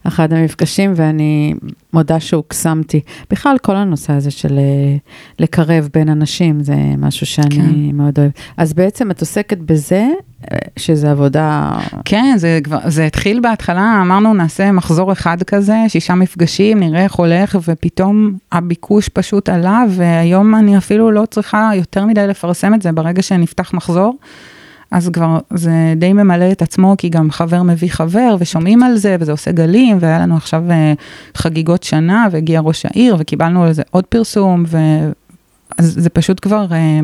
באחד 0.04 0.32
המפגשים 0.32 0.92
ואני 0.96 1.54
מודה 1.92 2.20
שהוקסמתי. 2.20 3.00
בכלל, 3.30 3.56
כל 3.62 3.76
הנושא 3.76 4.12
הזה 4.12 4.30
של 4.30 4.58
אה, 4.58 4.96
לקרב 5.38 5.88
בין 5.94 6.08
אנשים, 6.08 6.62
זה 6.62 6.74
משהו 6.98 7.26
שאני 7.26 7.56
כן. 7.56 7.96
מאוד 7.96 8.18
אוהבת. 8.18 8.40
אז 8.56 8.72
בעצם 8.72 9.10
את 9.10 9.20
עוסקת 9.20 9.58
בזה, 9.58 10.08
אה, 10.52 10.58
שזה 10.76 11.10
עבודה... 11.10 11.78
כן, 12.04 12.34
זה 12.36 12.60
כבר, 12.64 12.78
זה 12.86 13.06
התחיל 13.06 13.40
בהתחלה, 13.40 13.98
אמרנו 14.02 14.34
נעשה 14.34 14.72
מחזור 14.72 15.12
אחד 15.12 15.42
כזה, 15.42 15.76
שישה 15.88 16.14
מפגשים, 16.14 16.80
נראה 16.80 17.02
איך 17.04 17.14
הולך, 17.14 17.58
ופתאום 17.68 18.32
הביקוש 18.52 19.08
פשוט 19.08 19.48
עלה, 19.48 19.84
והיום 19.90 20.54
אני 20.54 20.78
אפילו 20.78 21.10
לא 21.10 21.24
צריכה 21.30 21.70
יותר 21.74 22.06
מדי 22.06 22.26
לפרסם 22.42 22.74
את 22.74 22.82
זה 22.82 22.92
ברגע 22.92 23.22
שנפתח 23.22 23.74
מחזור. 23.74 24.16
אז 24.90 25.10
כבר 25.12 25.38
זה 25.54 25.94
די 25.96 26.12
ממלא 26.12 26.52
את 26.52 26.62
עצמו, 26.62 26.94
כי 26.98 27.08
גם 27.08 27.30
חבר 27.30 27.62
מביא 27.62 27.90
חבר, 27.90 28.36
ושומעים 28.38 28.82
על 28.82 28.96
זה, 28.96 29.16
וזה 29.20 29.32
עושה 29.32 29.52
גלים, 29.52 29.98
והיה 30.00 30.18
לנו 30.18 30.36
עכשיו 30.36 30.62
אה, 30.70 30.92
חגיגות 31.34 31.82
שנה, 31.82 32.26
והגיע 32.30 32.60
ראש 32.60 32.86
העיר, 32.86 33.16
וקיבלנו 33.18 33.64
על 33.64 33.72
זה 33.72 33.82
עוד 33.90 34.04
פרסום, 34.04 34.64
ו... 34.66 34.78
אז 35.78 35.94
זה 35.98 36.10
פשוט 36.10 36.40
כבר 36.42 36.66
אה, 36.72 37.00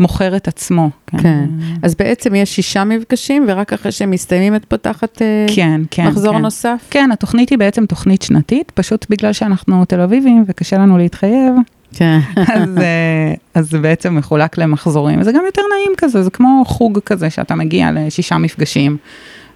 מוכר 0.00 0.36
את 0.36 0.48
עצמו. 0.48 0.90
כן. 1.06 1.18
כן. 1.18 1.44
אז 1.82 1.94
בעצם 1.94 2.34
יש 2.34 2.54
שישה 2.54 2.84
מפגשים, 2.84 3.44
ורק 3.48 3.72
אחרי 3.72 3.92
שהם 3.92 4.10
מסתיימים 4.10 4.56
את 4.56 4.64
פותחת 4.64 5.22
אה, 5.22 5.46
כן, 5.54 5.80
כן, 5.90 6.08
מחזור 6.08 6.34
כן. 6.34 6.42
נוסף? 6.42 6.86
כן, 6.90 7.10
התוכנית 7.12 7.50
היא 7.50 7.58
בעצם 7.58 7.86
תוכנית 7.86 8.22
שנתית, 8.22 8.70
פשוט 8.70 9.06
בגלל 9.10 9.32
שאנחנו 9.32 9.84
תל 9.84 10.00
אביבים 10.00 10.44
וקשה 10.46 10.78
לנו 10.78 10.98
להתחייב, 10.98 11.54
כן. 11.94 12.18
אז, 12.36 12.78
אה, 12.78 13.34
אז 13.54 13.70
זה 13.70 13.78
בעצם 13.78 14.16
מחולק 14.16 14.58
למחזורים, 14.58 15.20
וזה 15.20 15.32
גם 15.32 15.42
יותר 15.46 15.62
נעים 15.74 15.92
כזה, 15.96 16.22
זה 16.22 16.30
כמו 16.30 16.62
חוג 16.66 16.98
כזה 16.98 17.30
שאתה 17.30 17.54
מגיע 17.54 17.90
לשישה 17.92 18.38
מפגשים. 18.38 18.96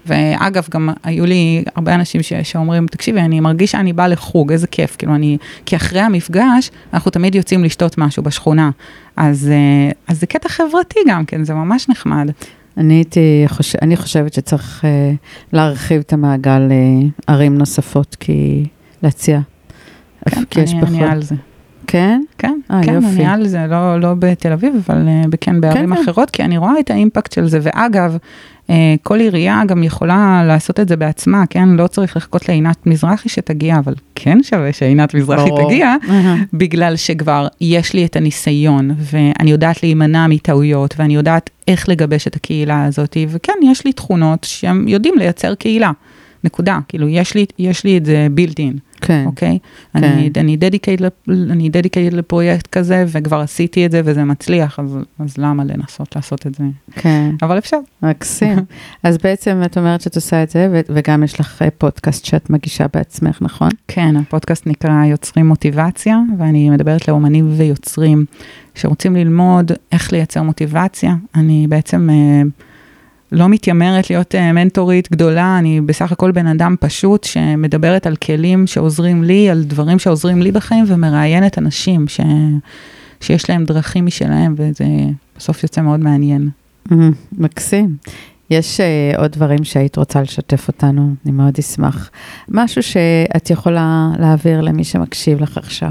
ואגב, 0.07 0.66
גם 0.70 0.88
היו 1.05 1.27
לי 1.27 1.64
הרבה 1.77 1.94
אנשים 1.94 2.23
ש, 2.23 2.33
שאומרים, 2.42 2.87
תקשיבי, 2.87 3.20
אני 3.20 3.40
מרגיש 3.40 3.70
שאני 3.70 3.92
באה 3.92 4.09
לחוג, 4.09 4.53
איזה 4.53 4.66
כיף, 4.66 4.97
כאילו 4.97 5.14
אני, 5.14 5.38
כי 5.66 5.77
אחרי 5.77 6.01
המפגש, 6.01 6.70
אנחנו 6.92 7.11
תמיד 7.11 7.35
יוצאים 7.35 7.64
לשתות 7.64 7.99
משהו 7.99 8.23
בשכונה. 8.23 8.70
אז, 9.16 9.51
אה, 9.53 9.92
אז 10.09 10.20
זה 10.20 10.27
קטע 10.27 10.49
חברתי 10.49 10.99
גם 11.09 11.25
כן, 11.25 11.44
זה 11.44 11.55
ממש 11.55 11.88
נחמד. 11.88 12.31
אני 12.77 12.94
הייתי, 12.94 13.44
חוש... 13.47 13.77
אני 13.83 13.97
חושבת 13.97 14.33
שצריך 14.33 14.85
uh, 14.85 15.16
להרחיב 15.53 16.01
את 16.01 16.12
המעגל 16.12 16.62
לערים 17.29 17.59
נוספות, 17.59 18.16
כי 18.20 18.64
להציע. 19.03 19.40
כן, 20.51 20.61
אני, 20.61 20.83
אני 20.83 21.05
על 21.05 21.23
זה. 21.23 21.35
כן? 21.87 22.20
כן, 22.38 22.59
아, 22.70 22.75
כן, 22.85 22.94
יופי. 22.94 23.07
אני 23.07 23.27
על 23.27 23.47
זה, 23.47 23.66
לא, 23.70 24.01
לא 24.01 24.14
בתל 24.18 24.53
אביב, 24.53 24.75
אבל 24.87 25.09
uh, 25.33 25.37
כן 25.40 25.61
בערים 25.61 25.94
כן, 25.94 26.03
אחרות, 26.03 26.31
כן. 26.31 26.37
כי 26.37 26.42
אני 26.42 26.59
רואה 26.59 26.81
את 26.81 26.90
האימפקט 26.90 27.33
של 27.33 27.49
זה, 27.49 27.59
ואגב, 27.62 28.16
uh, 28.66 28.70
כל 29.03 29.20
עירייה 29.20 29.62
גם 29.66 29.83
יכולה 29.83 30.42
לעשות 30.47 30.81
את 30.81 30.88
זה 30.88 30.97
בעצמה, 30.97 31.44
כן? 31.51 31.68
לא 31.68 31.87
צריך 31.87 32.16
לחכות 32.16 32.49
לעינת 32.49 32.87
מזרחי 32.87 33.29
שתגיע, 33.29 33.79
אבל 33.79 33.94
כן 34.14 34.42
שווה 34.42 34.73
שעינת 34.73 35.14
מזרחי 35.14 35.51
ברור. 35.51 35.68
תגיע, 35.68 35.94
בגלל 36.53 36.97
שכבר 36.97 37.49
יש 37.61 37.92
לי 37.92 38.05
את 38.05 38.16
הניסיון, 38.16 38.90
ואני 38.99 39.51
יודעת 39.51 39.83
להימנע 39.83 40.27
מטעויות, 40.27 40.94
ואני 40.99 41.14
יודעת 41.14 41.51
איך 41.68 41.88
לגבש 41.88 42.27
את 42.27 42.37
הקהילה 42.37 42.85
הזאת, 42.85 43.16
וכן, 43.29 43.53
יש 43.62 43.85
לי 43.85 43.92
תכונות 43.92 44.44
שהם 44.44 44.88
יודעים 44.88 45.14
לייצר 45.18 45.55
קהילה. 45.55 45.90
נקודה, 46.44 46.79
כאילו 46.88 47.09
יש 47.09 47.35
לי, 47.35 47.47
יש 47.59 47.85
לי 47.85 47.99
את 47.99 48.07
זה 48.07 48.29
built 48.37 48.55
in, 48.55 48.79
כן, 49.07 49.25
אוקיי? 49.27 49.59
כן. 49.93 50.05
אני, 50.05 50.31
אני, 50.37 50.57
dedicated, 50.61 51.31
אני 51.51 51.71
לפרויקט 52.11 52.67
כזה, 52.67 53.05
וכבר 53.09 53.40
עשיתי 53.40 53.87
את 53.87 53.90
זה 53.90 54.01
וזה 54.05 54.25
מצליח, 54.25 54.79
אז, 54.79 54.99
אז 55.19 55.38
למה 55.38 55.64
לנסות 55.64 56.17
לעשות 56.17 56.47
את 56.47 56.55
זה? 56.55 56.64
כן. 56.90 57.31
אבל 57.43 57.59
אפשר. 57.59 57.79
מקסים. 58.03 58.59
אז 59.03 59.19
בעצם 59.19 59.62
את 59.64 59.79
אומרת 59.79 60.01
שאת 60.01 60.17
עושה 60.17 60.43
את 60.43 60.51
זה, 60.51 60.83
וגם 60.88 61.23
יש 61.23 61.40
לך 61.40 61.62
אה, 61.62 61.71
פודקאסט 61.71 62.25
שאת 62.25 62.51
מגישה 62.51 62.87
בעצמך, 62.95 63.38
נכון? 63.40 63.69
כן, 63.88 64.17
הפודקאסט 64.17 64.67
נקרא 64.67 65.05
יוצרים 65.05 65.47
מוטיבציה, 65.47 66.19
ואני 66.38 66.71
מדברת 66.71 67.09
לאומנים 67.09 67.55
ויוצרים 67.57 68.25
שרוצים 68.75 69.17
ללמוד 69.17 69.73
איך 69.93 70.12
לייצר 70.12 70.43
מוטיבציה. 70.43 71.14
אני 71.35 71.67
בעצם... 71.69 72.09
Uh, 72.11 72.74
לא 73.33 73.49
מתיימרת 73.49 74.11
להיות 74.11 74.35
uh, 74.35 74.53
מנטורית 74.53 75.13
גדולה, 75.13 75.59
אני 75.59 75.81
בסך 75.81 76.13
הכל 76.13 76.33
בן 76.33 76.47
אדם 76.47 76.75
פשוט 76.81 77.25
שמדברת 77.25 78.07
על 78.07 78.17
כלים 78.17 78.67
שעוזרים 78.67 79.25
לי, 79.25 79.51
על 79.51 79.63
דברים 79.63 79.99
שעוזרים 79.99 80.43
לי 80.43 80.53
בחיים, 80.53 80.85
ומראיינת 80.89 81.59
אנשים 81.59 82.09
ש... 82.09 82.21
שיש 83.21 83.51
להם 83.51 83.65
דרכים 83.65 84.07
משלהם, 84.07 84.55
וזה 84.59 84.85
בסוף 85.37 85.63
יוצא 85.63 85.81
מאוד 85.81 86.01
מעניין. 86.01 86.49
מקסים. 87.39 87.97
יש 88.51 88.81
uh, 88.81 89.19
עוד 89.19 89.33
דברים 89.33 89.65
שהיית 89.65 89.97
רוצה 89.97 90.23
לשתף 90.23 90.69
אותנו, 90.69 91.15
אני 91.25 91.33
מאוד 91.33 91.55
אשמח. 91.59 92.11
משהו 92.49 92.83
שאת 92.83 93.51
יכולה 93.51 94.11
להעביר 94.19 94.61
למי 94.61 94.85
שמקשיב 94.85 95.41
לך 95.41 95.59
עכשיו. 95.59 95.91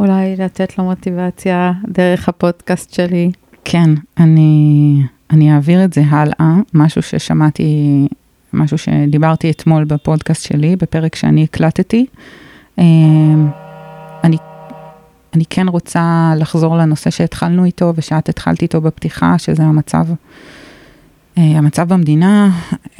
אולי 0.00 0.36
לתת 0.36 0.78
לו 0.78 0.84
מוטיבציה 0.84 1.72
דרך 1.88 2.28
הפודקאסט 2.28 2.94
שלי. 2.94 3.30
כן, 3.64 3.90
אני... 4.18 5.02
אני 5.30 5.54
אעביר 5.54 5.84
את 5.84 5.92
זה 5.92 6.02
הלאה, 6.08 6.54
משהו 6.74 7.02
ששמעתי, 7.02 8.08
משהו 8.52 8.78
שדיברתי 8.78 9.50
אתמול 9.50 9.84
בפודקאסט 9.84 10.42
שלי, 10.42 10.76
בפרק 10.76 11.14
שאני 11.16 11.44
הקלטתי. 11.44 12.06
אמ, 12.78 13.48
אני, 14.24 14.36
אני 15.34 15.44
כן 15.50 15.68
רוצה 15.68 16.32
לחזור 16.36 16.76
לנושא 16.76 17.10
שהתחלנו 17.10 17.64
איתו 17.64 17.92
ושאת 17.96 18.28
התחלת 18.28 18.62
איתו 18.62 18.80
בפתיחה, 18.80 19.38
שזה 19.38 19.62
המצב, 19.62 20.06
אה, 21.38 21.42
המצב 21.42 21.88
במדינה, 21.88 22.50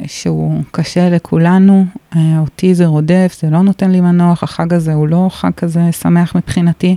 שהוא 0.05 0.61
קשה 0.71 1.09
לכולנו, 1.09 1.85
אה, 2.15 2.39
אותי 2.39 2.75
זה 2.75 2.85
רודף, 2.85 3.37
זה 3.41 3.49
לא 3.49 3.61
נותן 3.61 3.91
לי 3.91 4.01
מנוח, 4.01 4.43
החג 4.43 4.73
הזה 4.73 4.93
הוא 4.93 5.07
לא 5.07 5.27
חג 5.31 5.51
כזה 5.51 5.91
שמח 5.91 6.35
מבחינתי. 6.35 6.95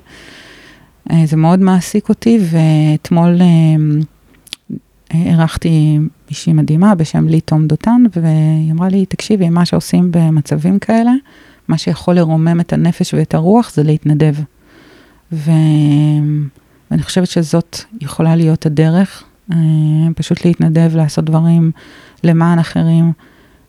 אה, 1.11 1.27
זה 1.27 1.37
מאוד 1.37 1.61
מעסיק 1.61 2.09
אותי, 2.09 2.39
ואתמול 2.51 3.39
אמ, 3.43 4.01
אירחתי 5.11 5.99
מישהי 6.29 6.53
מדהימה 6.53 6.95
בשם 6.95 7.29
לי 7.29 7.41
תום 7.41 7.67
דותן, 7.67 8.03
והיא 8.17 8.73
אמרה 8.73 8.89
לי, 8.89 9.07
תקשיבי, 9.07 9.49
מה 9.49 9.65
שעושים 9.65 10.09
במצבים 10.11 10.79
כאלה, 10.79 11.13
מה 11.69 11.79
שיכול 11.79 12.15
לרומם 12.15 12.61
את 12.61 12.73
הנפש 12.73 13.15
ואת 13.15 13.35
הרוח 13.35 13.71
זה 13.75 13.83
להתנדב. 13.83 14.35
ו... 15.33 15.51
ואני 16.91 17.03
חושבת 17.03 17.29
שזאת 17.29 17.79
יכולה 18.01 18.37
להיות 18.37 18.67
הדרך, 18.67 19.25
אה, 19.53 19.57
פשוט 20.17 20.45
להתנדב, 20.45 20.97
לעשות 20.97 21.25
דברים 21.25 21.71
למען 22.25 22.59
אחרים, 22.59 23.13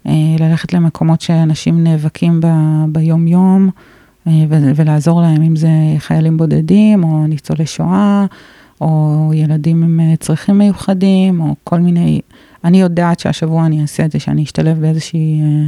אה, 0.08 0.12
ללכת 0.40 0.74
למקומות 0.74 1.22
שאנשים 1.22 1.84
נאבקים 1.84 2.42
ב... 2.42 2.48
ביום-יום, 2.90 3.70
אה, 4.28 4.32
ולעזור 4.50 5.22
להם, 5.22 5.42
אם 5.42 5.56
זה 5.56 5.70
חיילים 5.98 6.38
בודדים 6.38 7.04
או 7.04 7.28
ניצולי 7.28 7.66
שואה. 7.66 8.26
או 8.82 9.32
ילדים 9.34 9.84
עם 9.84 10.00
אה, 10.00 10.16
צרכים 10.16 10.58
מיוחדים, 10.58 11.42
או 11.42 11.56
כל 11.64 11.80
מיני, 11.80 12.22
אני 12.64 12.82
יודעת 12.82 13.20
שהשבוע 13.20 13.66
אני 13.66 13.82
אעשה 13.82 14.06
את 14.06 14.12
זה, 14.12 14.20
שאני 14.20 14.44
אשתלב 14.44 14.80
באיזושהי 14.80 15.42
אה, 15.42 15.68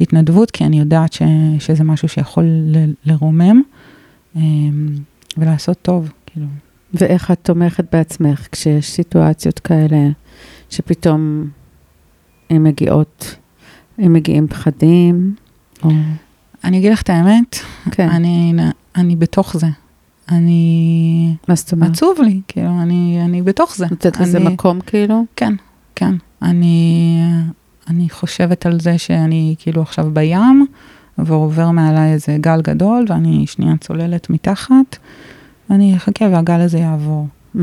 התנדבות, 0.00 0.50
כי 0.50 0.64
אני 0.64 0.78
יודעת 0.78 1.12
ש, 1.12 1.22
שזה 1.58 1.84
משהו 1.84 2.08
שיכול 2.08 2.44
ל, 2.44 2.92
לרומם 3.04 3.62
אה, 4.36 4.42
ולעשות 5.38 5.78
טוב, 5.82 6.12
כאילו. 6.26 6.46
ואיך 6.94 7.30
את 7.30 7.38
תומכת 7.42 7.84
בעצמך 7.92 8.48
כשיש 8.52 8.90
סיטואציות 8.90 9.58
כאלה, 9.58 10.08
שפתאום 10.70 11.48
הן 12.50 12.62
מגיעות, 12.62 13.36
הם 13.98 14.12
מגיעים 14.12 14.48
פחדים, 14.48 15.34
או... 15.84 15.90
אני 16.64 16.78
אגיד 16.78 16.92
לך 16.92 17.02
את 17.02 17.10
האמת, 17.10 17.56
כן. 17.90 18.08
אני, 18.08 18.54
אני 18.96 19.16
בתוך 19.16 19.56
זה. 19.56 19.66
אני... 20.28 21.34
מה 21.48 21.54
זאת 21.54 21.72
אומרת? 21.72 21.90
עצוב 21.90 22.18
לי, 22.22 22.40
כאילו, 22.48 22.68
אני, 22.82 23.18
אני 23.24 23.42
בתוך 23.42 23.76
זה. 23.76 23.86
נותנת 23.90 24.20
לזה 24.20 24.40
מקום 24.40 24.80
כאילו? 24.80 25.24
כן, 25.36 25.54
כן. 25.94 26.14
אני, 26.42 27.20
אני 27.88 28.10
חושבת 28.10 28.66
על 28.66 28.80
זה 28.80 28.98
שאני 28.98 29.54
כאילו 29.58 29.82
עכשיו 29.82 30.10
בים, 30.12 30.66
ועובר 31.18 31.70
מעליי 31.70 32.12
איזה 32.12 32.36
גל 32.40 32.62
גדול, 32.62 33.04
ואני 33.08 33.46
שנייה 33.46 33.76
צוללת 33.80 34.30
מתחת, 34.30 34.96
ואני 35.70 35.96
אחכה 35.96 36.24
והגל 36.24 36.60
הזה 36.60 36.78
יעבור. 36.78 37.28
Mm-hmm. 37.56 37.58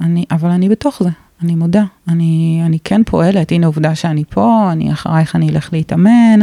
אני, 0.00 0.24
אבל 0.30 0.50
אני 0.50 0.68
בתוך 0.68 1.02
זה, 1.02 1.10
אני 1.42 1.54
מודה, 1.54 1.84
אני, 2.08 2.62
אני 2.66 2.78
כן 2.84 3.02
פועלת, 3.06 3.52
הנה 3.52 3.66
עובדה 3.66 3.94
שאני 3.94 4.24
פה, 4.30 4.68
אני 4.72 4.92
אחרייך 4.92 5.36
אני 5.36 5.48
אלך 5.48 5.72
להתאמן, 5.72 6.40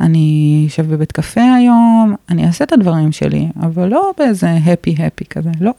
אני 0.00 0.64
אשב 0.68 0.92
בבית 0.94 1.12
קפה 1.12 1.54
היום, 1.56 2.14
אני 2.30 2.46
אעשה 2.46 2.64
את 2.64 2.72
הדברים 2.72 3.12
שלי, 3.12 3.48
אבל 3.60 3.88
לא 3.88 4.12
באיזה 4.18 4.50
הפי-הפי 4.50 5.24
כזה, 5.24 5.50
לא. 5.60 5.72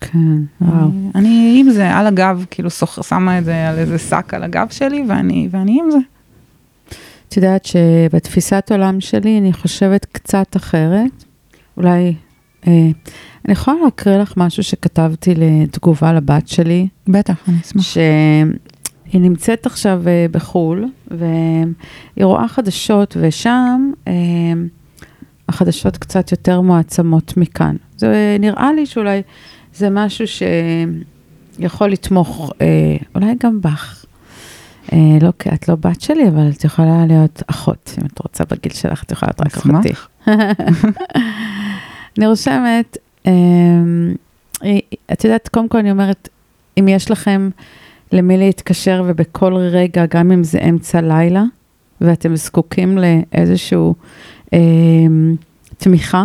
כן, 0.00 0.18
וואו. 0.60 0.74
אני, 0.74 1.10
אני 1.14 1.56
עם 1.60 1.70
זה, 1.70 1.90
על 1.90 2.06
הגב, 2.06 2.44
כאילו 2.50 2.70
סוח, 2.70 3.02
שמה 3.02 3.38
את 3.38 3.44
זה 3.44 3.68
על 3.68 3.78
איזה 3.78 3.98
שק 3.98 4.34
על 4.34 4.42
הגב 4.42 4.66
שלי, 4.70 5.04
ואני, 5.08 5.48
ואני 5.50 5.80
עם 5.84 5.90
זה. 5.90 5.98
את 7.28 7.36
יודעת 7.36 7.64
שבתפיסת 7.64 8.68
עולם 8.70 9.00
שלי 9.00 9.38
אני 9.38 9.52
חושבת 9.52 10.06
קצת 10.12 10.56
אחרת. 10.56 11.24
אולי, 11.76 12.14
אה, 12.66 12.72
אני 13.44 13.52
יכולה 13.52 13.76
להקריא 13.84 14.16
לך 14.18 14.34
משהו 14.36 14.62
שכתבתי 14.62 15.34
לתגובה 15.36 16.12
לבת 16.12 16.48
שלי, 16.48 16.88
בטח, 17.08 17.48
אני 17.48 17.56
אשמח. 17.60 17.84
שהיא 19.10 19.20
נמצאת 19.20 19.66
עכשיו 19.66 20.02
אה, 20.06 20.26
בחו"ל, 20.30 20.84
והיא 21.10 22.24
רואה 22.24 22.48
חדשות, 22.48 23.16
ושם 23.20 23.92
אה, 24.08 24.12
החדשות 25.48 25.96
קצת 25.96 26.32
יותר 26.32 26.60
מועצמות 26.60 27.36
מכאן. 27.36 27.76
זה 27.96 28.36
נראה 28.40 28.72
לי 28.72 28.86
שאולי 28.86 29.22
זה 29.74 29.90
משהו 29.90 30.24
שיכול 31.58 31.90
לתמוך, 31.90 32.52
אה, 32.60 32.66
אולי 33.14 33.34
גם 33.42 33.60
בך. 33.60 33.96
לא, 35.20 35.32
כי 35.38 35.48
את 35.54 35.68
לא 35.68 35.74
בת 35.74 36.00
שלי, 36.00 36.28
אבל 36.28 36.50
את 36.50 36.64
יכולה 36.64 37.06
להיות 37.06 37.42
אחות, 37.46 37.94
אם 37.98 38.06
את 38.06 38.18
רוצה 38.18 38.44
בגיל 38.50 38.72
שלך, 38.72 39.02
את 39.02 39.12
יכולה 39.12 39.32
להיות 39.38 39.56
רק. 39.56 39.56
אחותי. 39.56 39.92
אה, 44.64 44.78
את 45.12 45.24
יודעת, 45.24 45.48
קודם 45.48 45.68
כל 45.68 45.78
אני 45.78 45.90
אומרת, 45.90 46.28
אם 46.78 46.88
יש 46.88 47.10
לכם 47.10 47.50
למי 48.12 48.36
להתקשר 48.38 49.02
ובכל 49.06 49.54
רגע, 49.54 50.04
גם 50.06 50.32
אם 50.32 50.44
זה 50.44 50.58
אמצע 50.68 51.00
לילה, 51.00 51.44
ואתם 52.00 52.36
זקוקים 52.36 52.98
לאיזשהו 52.98 53.94
אה, 54.52 54.58
תמיכה, 55.78 56.24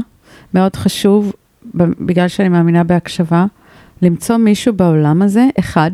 מאוד 0.53 0.75
חשוב, 0.75 1.33
בגלל 1.75 2.27
שאני 2.27 2.49
מאמינה 2.49 2.83
בהקשבה, 2.83 3.45
למצוא 4.01 4.37
מישהו 4.37 4.73
בעולם 4.73 5.21
הזה, 5.21 5.47
אחד, 5.59 5.91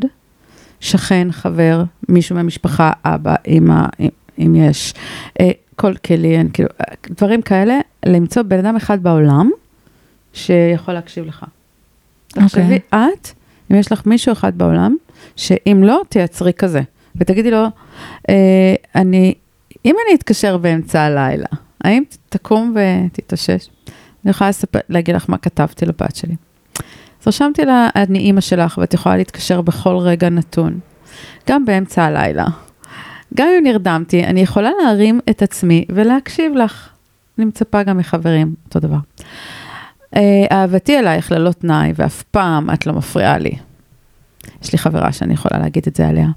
שכן, 0.79 1.27
חבר, 1.31 1.83
מישהו 2.09 2.35
מהמשפחה, 2.35 2.91
אבא, 3.05 3.35
אמא, 3.47 3.85
אם- 3.99 4.09
אם 4.39 4.55
יש, 4.55 4.93
אה, 5.39 5.51
כל 5.75 5.93
כלי, 5.95 6.37
אין, 6.37 6.49
כאילו, 6.53 6.69
דברים 7.09 7.41
כאלה, 7.41 7.79
למצוא 8.05 8.41
בן 8.43 8.59
אדם 8.65 8.75
אחד 8.75 9.03
בעולם 9.03 9.49
שיכול 10.33 10.93
להקשיב 10.93 11.25
לך. 11.25 11.45
תחשבי, 12.27 12.79
את, 12.89 13.27
אם 13.71 13.75
יש 13.75 13.91
לך 13.91 14.05
מישהו 14.05 14.31
אחד 14.31 14.57
בעולם, 14.57 14.95
שאם 15.35 15.83
לא, 15.83 16.01
תייצרי 16.09 16.53
כזה, 16.53 16.81
ותגידי 17.15 17.51
לו, 17.51 17.65
אה, 18.29 18.75
אני, 18.95 19.33
אם 19.85 19.95
אני 20.05 20.15
אתקשר 20.15 20.57
באמצע 20.57 21.01
הלילה, 21.01 21.47
האם 21.83 22.03
תקום 22.29 22.75
ותתאושש? 22.75 23.67
אני 24.23 24.31
יכולה 24.31 24.49
לספר, 24.49 24.79
להגיד 24.89 25.15
לך 25.15 25.25
מה 25.29 25.37
כתבתי 25.37 25.85
לבת 25.85 26.15
שלי. 26.15 26.35
אז 27.21 27.27
רשמתי 27.27 27.65
לה, 27.65 27.89
אני 27.95 28.19
אימא 28.19 28.41
שלך, 28.41 28.77
ואת 28.77 28.93
יכולה 28.93 29.17
להתקשר 29.17 29.61
בכל 29.61 29.97
רגע 29.97 30.29
נתון, 30.29 30.79
גם 31.49 31.65
באמצע 31.65 32.03
הלילה. 32.03 32.45
גם 33.35 33.47
אם 33.57 33.63
נרדמתי, 33.63 34.23
אני 34.23 34.41
יכולה 34.41 34.69
להרים 34.83 35.19
את 35.29 35.41
עצמי 35.41 35.85
ולהקשיב 35.89 36.55
לך. 36.55 36.89
אני 37.37 37.45
מצפה 37.45 37.83
גם 37.83 37.97
מחברים, 37.97 38.55
אותו 38.65 38.79
דבר. 38.79 38.97
אה, 40.15 40.45
אהבתי 40.51 40.99
אלייך 40.99 41.31
ללא 41.31 41.51
תנאי, 41.51 41.91
ואף 41.95 42.23
פעם 42.23 42.69
את 42.69 42.85
לא 42.85 42.93
מפריעה 42.93 43.37
לי. 43.37 43.51
יש 44.63 44.71
לי 44.71 44.77
חברה 44.77 45.11
שאני 45.11 45.33
יכולה 45.33 45.59
להגיד 45.59 45.83
את 45.87 45.95
זה 45.95 46.07
עליה. 46.07 46.27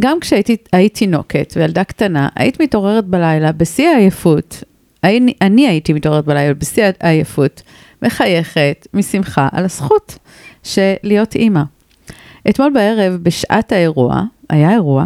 גם 0.00 0.20
כשהייתי 0.20 0.56
היית 0.72 0.94
תינוקת 0.94 1.52
וילדה 1.56 1.84
קטנה, 1.84 2.28
היית 2.36 2.60
מתעוררת 2.60 3.04
בלילה 3.04 3.52
בשיא 3.52 3.88
העייפות. 3.88 4.62
אני, 5.04 5.34
אני 5.42 5.68
הייתי 5.68 5.92
מתעוררת 5.92 6.24
בלילה 6.24 6.54
בשיא 6.54 6.84
העייפות, 7.00 7.62
מחייכת, 8.02 8.86
משמחה, 8.94 9.48
על 9.52 9.64
הזכות 9.64 10.18
של 10.62 10.92
להיות 11.02 11.34
אימא. 11.34 11.62
אתמול 12.48 12.72
בערב, 12.74 13.18
בשעת 13.22 13.72
האירוע, 13.72 14.22
היה 14.50 14.72
אירוע, 14.72 15.04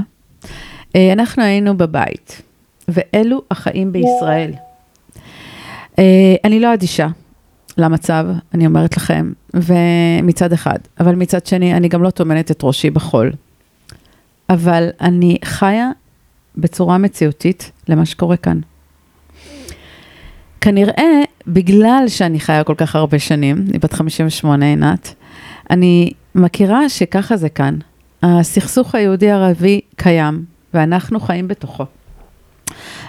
אה, 0.97 1.13
אנחנו 1.13 1.43
היינו 1.43 1.77
בבית, 1.77 2.43
ואלו 2.89 3.43
החיים 3.51 3.93
בישראל. 3.93 4.53
אה, 5.99 6.35
אני 6.45 6.61
לא 6.61 6.75
אדישה 6.75 7.07
למצב, 7.79 8.27
אני 8.55 8.67
אומרת 8.67 8.97
לכם, 8.97 9.33
ומצד 9.55 10.53
אחד, 10.53 10.79
אבל 11.01 11.15
מצד 11.15 11.47
שני, 11.47 11.75
אני 11.75 11.89
גם 11.89 12.03
לא 12.03 12.11
טומנת 12.11 12.51
את 12.51 12.61
ראשי 12.63 12.91
בחול. 12.91 13.33
אבל 14.51 14.89
אני 15.01 15.37
חיה 15.45 15.91
בצורה 16.57 16.99
מציאותית 16.99 17.73
למה 17.89 18.07
שקורה 18.07 18.37
כאן. 18.37 18.61
כנראה, 20.61 21.21
בגלל 21.47 22.05
שאני 22.09 22.41
חיה 22.41 22.65
כל 22.65 22.75
כך 22.77 22.97
הרבה 22.97 23.19
שנים, 23.19 23.65
אני 23.71 23.79
בת 23.79 23.93
58, 23.93 24.67
עינת, 24.67 25.15
אני 25.71 26.13
מכירה 26.35 26.89
שככה 26.89 27.37
זה 27.37 27.49
כאן. 27.49 27.79
הסכסוך 28.23 28.95
היהודי-ערבי 28.95 29.81
קיים, 29.97 30.45
ואנחנו 30.75 31.21
חיים 31.21 31.49
בתוכו. 31.49 31.85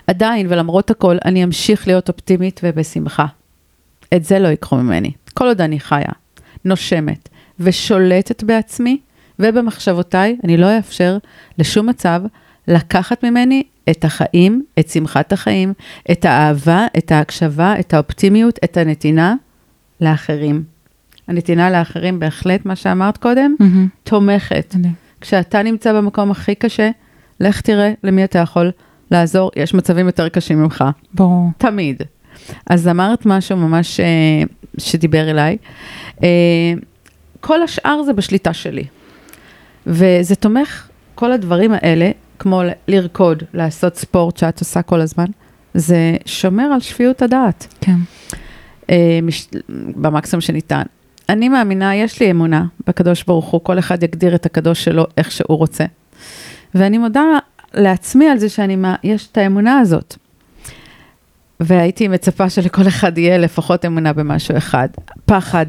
עדיין, 0.08 0.48
ולמרות 0.50 0.92
הכל, 0.92 1.18
אני 1.26 1.44
אמשיך 1.44 1.88
להיות 1.88 2.10
אופטימית 2.10 2.62
ובשמחה. 2.64 3.26
את 4.16 4.24
זה 4.24 4.40
לא 4.40 4.48
ייקחו 4.48 4.76
ממני. 4.76 5.12
כל 5.34 5.46
עוד 5.48 5.62
אני 5.62 5.80
חיה, 5.80 6.12
נושמת 6.66 7.30
ושולטת 7.60 8.44
בעצמי 8.44 8.98
ובמחשבותיי, 9.40 10.38
אני 10.44 10.58
לא 10.58 10.78
אאפשר 10.78 11.18
לשום 11.58 11.90
מצב 11.90 12.22
לקחת 12.68 13.26
ממני 13.26 13.64
את 13.90 14.06
החיים, 14.06 14.64
את 14.80 14.90
שמחת 14.90 15.34
החיים, 15.34 15.74
את 16.12 16.26
האהבה, 16.26 16.88
את 16.98 17.12
ההקשבה, 17.12 17.80
את 17.80 17.94
האופטימיות, 17.94 18.60
את 18.64 18.78
הנתינה 18.78 19.36
לאחרים. 20.02 20.64
הנתינה 21.28 21.70
לאחרים, 21.70 22.20
בהחלט, 22.20 22.66
מה 22.66 22.76
שאמרת 22.76 23.18
קודם, 23.18 23.56
מהמם. 23.60 23.88
תומכת. 24.04 24.76
מדהים. 24.76 24.94
כשאתה 25.22 25.64
נמצא 25.64 25.94
במקום 25.94 26.32
הכי 26.32 26.56
קשה, 26.56 26.90
לך 27.40 27.62
תראה 27.62 27.94
למי 28.04 28.24
אתה 28.24 28.40
יכול 28.40 28.72
לעזור. 29.12 29.52
יש 29.56 29.74
מצבים 29.74 30.06
יותר 30.06 30.30
קשים 30.30 30.62
ממך, 30.62 30.84
ברור. 31.14 31.50
תמיד. 31.58 32.02
אז 32.68 32.88
אמרת 32.88 33.26
משהו 33.26 33.58
ממש 33.58 34.00
אה, 34.00 34.06
שדיבר 34.78 35.30
אליי. 35.30 35.58
אה, 36.24 36.28
כל 37.40 37.64
השאר 37.64 38.04
זה 38.04 38.14
בשליטה 38.14 38.54
שלי. 38.54 38.84
וזה 39.88 40.36
תומך, 40.36 40.88
כל 41.16 41.32
הדברים 41.32 41.72
האלה, 41.74 42.12
כמו 42.40 42.62
לרקוד, 42.88 43.44
לעשות 43.54 43.96
ספורט 43.96 44.38
שאת 44.38 44.60
עושה 44.60 44.82
כל 44.82 45.02
הזמן, 45.02 45.26
זה 45.74 46.16
שומר 46.26 46.64
על 46.64 46.80
שפיות 46.80 47.22
הדעת. 47.22 47.68
כן. 47.82 47.96
אה, 48.90 49.20
מש... 49.24 49.48
במקסימום 49.96 50.42
שניתן. 50.42 50.84
אני 51.30 51.50
מאמינה, 51.50 51.96
יש 51.96 52.20
לי 52.20 52.32
אמונה 52.32 52.66
בקדוש 52.88 53.24
ברוך 53.24 53.46
הוא, 53.46 53.62
כל 53.64 53.80
אחד 53.80 54.04
יגדיר 54.04 54.36
את 54.36 54.46
הקדוש 54.46 54.84
שלו 54.84 55.06
איך 55.18 55.32
שהוא 55.32 55.58
רוצה. 55.58 55.86
ואני 56.76 56.98
מודה 56.98 57.24
לעצמי 57.74 58.30
על 58.30 58.38
זה 58.38 58.50
שאני, 58.50 58.76
מה... 58.76 58.96
יש 59.04 59.28
את 59.32 59.38
האמונה 59.38 59.80
הזאת. 59.80 60.16
והייתי 61.60 62.08
מצפה 62.08 62.50
שלכל 62.50 62.88
אחד 62.88 63.18
יהיה 63.18 63.38
לפחות 63.38 63.86
אמונה 63.86 64.14
במשהו 64.14 64.58
אחד. 64.58 64.88
פחד, 65.26 65.66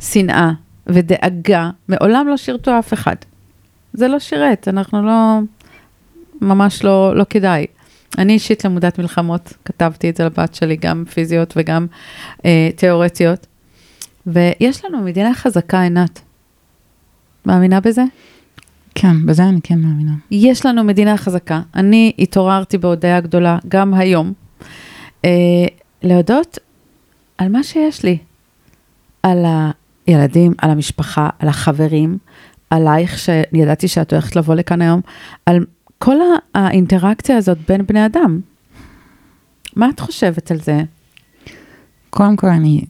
שנאה 0.00 0.50
ודאגה 0.86 1.70
מעולם 1.88 2.28
לא 2.28 2.36
שירתו 2.36 2.78
אף 2.78 2.92
אחד. 2.92 3.16
זה 3.92 4.08
לא 4.08 4.18
שירת, 4.18 4.68
אנחנו 4.68 5.02
לא, 5.02 5.38
ממש 6.40 6.84
לא, 6.84 7.16
לא 7.16 7.24
כדאי. 7.30 7.66
אני 8.18 8.32
אישית 8.32 8.64
למודת 8.64 8.98
מלחמות, 8.98 9.52
כתבתי 9.64 10.10
את 10.10 10.16
זה 10.16 10.24
לבת 10.24 10.54
שלי, 10.54 10.76
גם 10.76 11.04
פיזיות 11.14 11.54
וגם 11.56 11.86
אה, 12.44 12.70
תיאורטיות. 12.76 13.46
ויש 14.26 14.84
לנו 14.84 15.00
מדינה 15.02 15.34
חזקה, 15.34 15.82
עינת. 15.82 16.20
מאמינה 17.46 17.80
בזה? 17.80 18.04
כן, 18.94 19.26
בזה 19.26 19.42
אני 19.42 19.60
כן 19.62 19.78
מאמינה. 19.78 20.12
יש 20.30 20.66
לנו 20.66 20.84
מדינה 20.84 21.16
חזקה. 21.16 21.60
אני 21.74 22.12
התעוררתי 22.18 22.78
בהודיה 22.78 23.20
גדולה, 23.20 23.58
גם 23.68 23.94
היום, 23.94 24.32
אה, 25.24 25.30
להודות 26.02 26.58
על 27.38 27.48
מה 27.48 27.62
שיש 27.62 28.04
לי. 28.04 28.18
על 29.22 29.44
הילדים, 30.06 30.52
על 30.58 30.70
המשפחה, 30.70 31.28
על 31.38 31.48
החברים, 31.48 32.18
עלייך, 32.70 33.18
שידעתי 33.18 33.88
שאת 33.88 34.12
הולכת 34.12 34.36
לבוא 34.36 34.54
לכאן 34.54 34.82
היום, 34.82 35.00
על 35.46 35.66
כל 35.98 36.16
האינטראקציה 36.54 37.36
הזאת 37.36 37.58
בין 37.68 37.86
בני 37.86 38.06
אדם. 38.06 38.40
מה 39.76 39.88
את 39.94 40.00
חושבת 40.00 40.50
על 40.50 40.60
זה? 40.60 40.80
קודם 42.10 42.36
כל 42.36 42.46
אני 42.46 42.84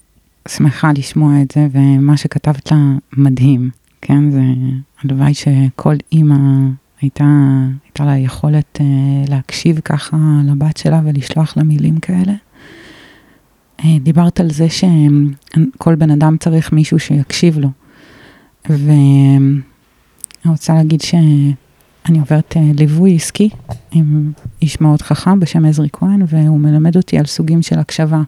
שמחה 0.48 0.90
לשמוע 0.92 1.42
את 1.42 1.50
זה, 1.50 1.66
ומה 1.72 2.16
שכתבת 2.16 2.72
לה 2.72 2.78
מדהים, 3.12 3.70
כן? 4.00 4.30
זה 4.30 4.40
הלוואי 5.02 5.34
שכל 5.34 5.94
אימא 6.12 6.36
הייתה, 7.00 7.24
הייתה 7.84 8.04
לה 8.04 8.18
יכולת 8.18 8.78
אה, 8.80 8.86
להקשיב 9.28 9.80
ככה 9.84 10.16
לבת 10.44 10.76
שלה 10.76 11.00
ולשלוח 11.04 11.56
לה 11.56 11.62
מילים 11.64 12.00
כאלה. 12.00 12.32
אה, 13.84 13.98
דיברת 14.00 14.40
על 14.40 14.50
זה 14.50 14.66
שכל 14.70 15.94
בן 15.94 16.10
אדם 16.10 16.36
צריך 16.40 16.72
מישהו 16.72 16.98
שיקשיב 16.98 17.58
לו. 17.58 17.68
ואני 18.68 19.38
אני 20.44 20.52
רוצה 20.52 20.74
להגיד 20.74 21.00
שאני 21.00 22.18
עוברת 22.18 22.54
אה, 22.56 22.62
ליווי 22.78 23.16
עסקי 23.16 23.48
עם 23.90 24.32
איש 24.62 24.80
מאוד 24.80 25.02
חכם 25.02 25.40
בשם 25.40 25.64
עזרי 25.64 25.88
כהן, 25.92 26.22
והוא 26.28 26.60
מלמד 26.60 26.96
אותי 26.96 27.18
על 27.18 27.24
סוגים 27.24 27.62
של 27.62 27.78
הקשבה. 27.78 28.22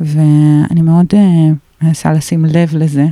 ואני 0.00 0.80
מאוד 0.82 1.06
אה, 1.14 1.50
מנסה 1.82 2.12
לשים 2.12 2.44
לב 2.44 2.76
לזה. 2.76 3.06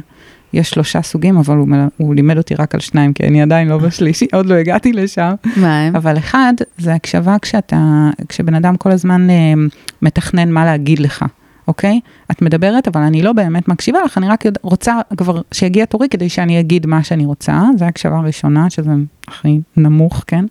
יש 0.53 0.71
שלושה 0.71 1.03
סוגים, 1.03 1.37
אבל 1.37 1.57
הוא, 1.57 1.69
מל... 1.69 1.87
הוא 1.97 2.15
לימד 2.15 2.39
אותי 2.39 2.55
רק 2.55 2.75
על 2.75 2.81
שניים, 2.81 3.13
כי 3.13 3.27
אני 3.27 3.43
עדיין 3.43 3.69
לא 3.69 3.79
בשלישי, 3.79 4.27
עוד 4.33 4.47
לא 4.47 4.55
הגעתי 4.55 4.93
לשם. 4.93 5.35
מה 5.57 5.81
הם? 5.81 5.97
אבל 5.97 6.19
אחד, 6.19 6.53
זה 6.79 6.95
הקשבה 6.95 7.37
כשאתה, 7.43 8.11
כשבן 8.29 8.55
אדם 8.55 8.77
כל 8.77 8.91
הזמן 8.91 9.31
אה, 9.31 9.55
מתכנן 10.03 10.51
מה 10.51 10.65
להגיד 10.65 10.99
לך, 10.99 11.25
אוקיי? 11.69 12.01
את 12.31 12.43
מדברת, 12.43 12.89
אבל 12.89 13.01
אני 13.01 13.23
לא 13.23 13.33
באמת 13.33 13.69
מקשיבה 13.69 13.99
לך, 14.05 14.19
אני 14.19 14.29
רק 14.29 14.45
רוצה 14.63 15.01
כבר 15.17 15.41
שיגיע 15.53 15.85
תורי 15.85 16.09
כדי 16.09 16.29
שאני 16.29 16.61
אגיד 16.61 16.87
מה 16.87 17.03
שאני 17.03 17.27
רוצה, 17.27 17.63
זו 17.79 17.85
הקשבה 17.85 18.17
הראשונה, 18.17 18.71
שזה 18.71 18.91
הכי 19.29 19.61
נמוך, 19.77 20.25
כן? 20.27 20.45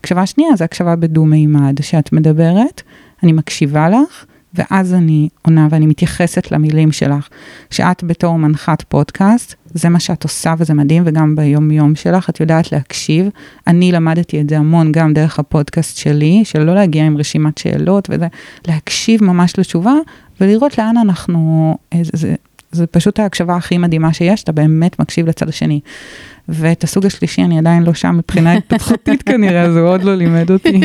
הקשבה 0.00 0.26
שנייה 0.26 0.56
זה 0.56 0.64
הקשבה 0.64 0.96
בדו-מימד, 0.96 1.82
שאת 1.82 2.12
מדברת, 2.12 2.82
אני 3.22 3.32
מקשיבה 3.32 3.88
לך, 3.88 4.24
ואז 4.54 4.94
אני 4.94 5.28
עונה 5.42 5.68
ואני 5.70 5.86
מתייחסת 5.86 6.52
למילים 6.52 6.92
שלך. 6.92 7.28
שאת 7.70 8.04
בתור 8.04 8.38
מנחת 8.38 8.82
פודקאסט, 8.82 9.54
זה 9.74 9.88
מה 9.88 10.00
שאת 10.00 10.22
עושה 10.22 10.54
וזה 10.58 10.74
מדהים, 10.74 11.02
וגם 11.06 11.36
ביום 11.36 11.70
יום 11.70 11.94
שלך 11.94 12.30
את 12.30 12.40
יודעת 12.40 12.72
להקשיב. 12.72 13.28
אני 13.66 13.92
למדתי 13.92 14.40
את 14.40 14.48
זה 14.48 14.58
המון 14.58 14.92
גם 14.92 15.12
דרך 15.12 15.38
הפודקאסט 15.38 15.96
שלי, 15.96 16.42
של 16.44 16.64
לא 16.64 16.74
להגיע 16.74 17.04
עם 17.06 17.16
רשימת 17.16 17.58
שאלות 17.58 18.08
וזה, 18.10 18.26
להקשיב 18.68 19.24
ממש 19.24 19.58
לתשובה 19.58 19.94
ולראות 20.40 20.78
לאן 20.78 20.96
אנחנו, 20.96 21.76
זה, 22.02 22.10
זה, 22.12 22.34
זה 22.72 22.86
פשוט 22.86 23.20
ההקשבה 23.20 23.56
הכי 23.56 23.78
מדהימה 23.78 24.12
שיש, 24.12 24.42
אתה 24.42 24.52
באמת 24.52 24.98
מקשיב 24.98 25.26
לצד 25.26 25.48
השני. 25.48 25.80
ואת 26.48 26.84
הסוג 26.84 27.06
השלישי 27.06 27.42
אני 27.42 27.58
עדיין 27.58 27.82
לא 27.82 27.94
שם 27.94 28.16
מבחינה 28.18 28.52
התפתחותית 28.52 29.22
כנראה, 29.28 29.62
אז 29.62 29.76
הוא 29.76 29.88
עוד 29.88 30.02
לא 30.02 30.14
לימד 30.14 30.50
אותי. 30.50 30.80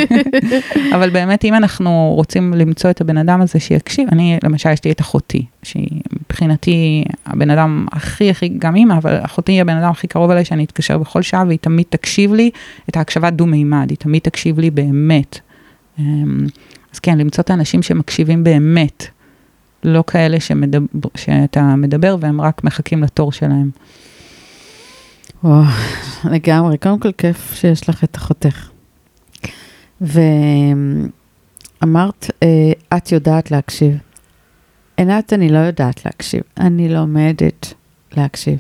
אבל 0.96 1.10
באמת, 1.10 1.46
אם 1.46 1.54
אנחנו 1.54 2.14
רוצים 2.16 2.54
למצוא 2.54 2.90
את 2.90 3.02
הבן 3.02 3.18
אדם 3.18 3.42
הזה 3.42 3.60
שיקשיב, 3.60 4.08
אני, 4.12 4.38
למשל, 4.44 4.70
יש 4.70 4.84
לי 4.86 4.92
את 4.92 5.02
אחותי, 5.02 5.46
שהיא 5.64 6.02
מבחינתי 6.14 7.04
הבן 7.26 7.50
אדם 7.50 7.86
הכי 7.92 8.30
הכי, 8.30 8.50
גם 8.58 8.76
אימא, 8.76 8.94
אבל 8.94 9.18
אחותי 9.22 9.52
היא 9.52 9.62
הבן 9.62 9.78
אדם 9.78 9.90
הכי 9.90 10.08
קרוב 10.08 10.32
אליי 10.32 10.46
שאני 10.46 10.64
אתקשר 10.64 10.98
בכל 10.98 11.22
שעה, 11.22 11.44
והיא 11.48 11.60
תמיד 11.62 11.86
תקשיב 11.90 12.34
לי 12.34 12.50
את 12.90 12.98
ההקשבה 12.98 13.30
דו-מימד, 13.30 13.90
היא 13.90 13.98
תמיד 13.98 14.22
תקשיב 14.22 14.60
לי 14.60 14.70
באמת. 14.70 15.40
אמ, 16.00 16.48
אז 16.94 17.00
כן, 17.00 17.18
למצוא 17.18 17.42
את 17.42 17.50
האנשים 17.50 17.82
שמקשיבים 17.82 18.44
באמת, 18.44 19.08
לא 19.84 20.04
כאלה 20.08 20.40
שמדבר, 20.40 21.10
שאתה 21.16 21.76
מדבר 21.76 22.16
והם 22.20 22.42
רק 22.42 22.64
מחכים 22.64 23.04
לתור 23.04 23.32
שלהם. 23.32 23.70
וואו, 25.44 25.64
לגמרי. 26.32 26.78
קודם 26.78 27.00
כל, 27.00 27.12
כיף 27.12 27.54
שיש 27.54 27.90
לך 27.90 28.04
את 28.04 28.16
אחותך. 28.16 28.70
ואמרת, 30.02 31.12
אה, 32.44 32.72
את 32.98 33.12
יודעת 33.12 33.52
להקשיב. 33.52 33.98
עינת, 34.98 35.34
אני 35.34 35.50
לא 35.50 35.58
יודעת 35.58 36.06
להקשיב. 36.06 36.42
אני 36.60 36.90
לומדת 36.90 37.74
להקשיב. 38.18 38.60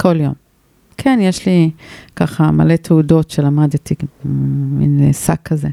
כל 0.00 0.20
יום. 0.20 0.34
כן, 0.96 1.18
יש 1.22 1.46
לי 1.46 1.70
ככה 2.16 2.50
מלא 2.50 2.76
תעודות 2.76 3.30
שלמדתי, 3.30 3.94
מין 4.24 5.12
שק 5.12 5.40
כזה. 5.44 5.68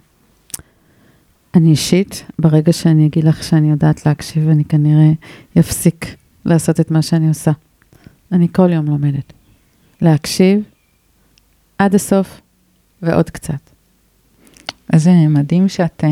אני 1.55 1.69
אישית, 1.69 2.25
ברגע 2.39 2.73
שאני 2.73 3.05
אגיד 3.05 3.23
לך 3.23 3.43
שאני 3.43 3.71
יודעת 3.71 4.05
להקשיב, 4.05 4.49
אני 4.49 4.65
כנראה 4.65 5.11
אפסיק 5.59 6.15
לעשות 6.45 6.79
את 6.79 6.91
מה 6.91 7.01
שאני 7.01 7.27
עושה. 7.27 7.51
אני 8.31 8.47
כל 8.51 8.69
יום 8.73 8.85
לומדת. 8.85 9.38
להקשיב 10.01 10.63
עד 11.77 11.95
הסוף 11.95 12.41
ועוד 13.01 13.29
קצת. 13.29 13.69
איזה 14.93 15.11
מדהים 15.11 15.69
שאת 15.69 16.03
uh, 16.03 16.07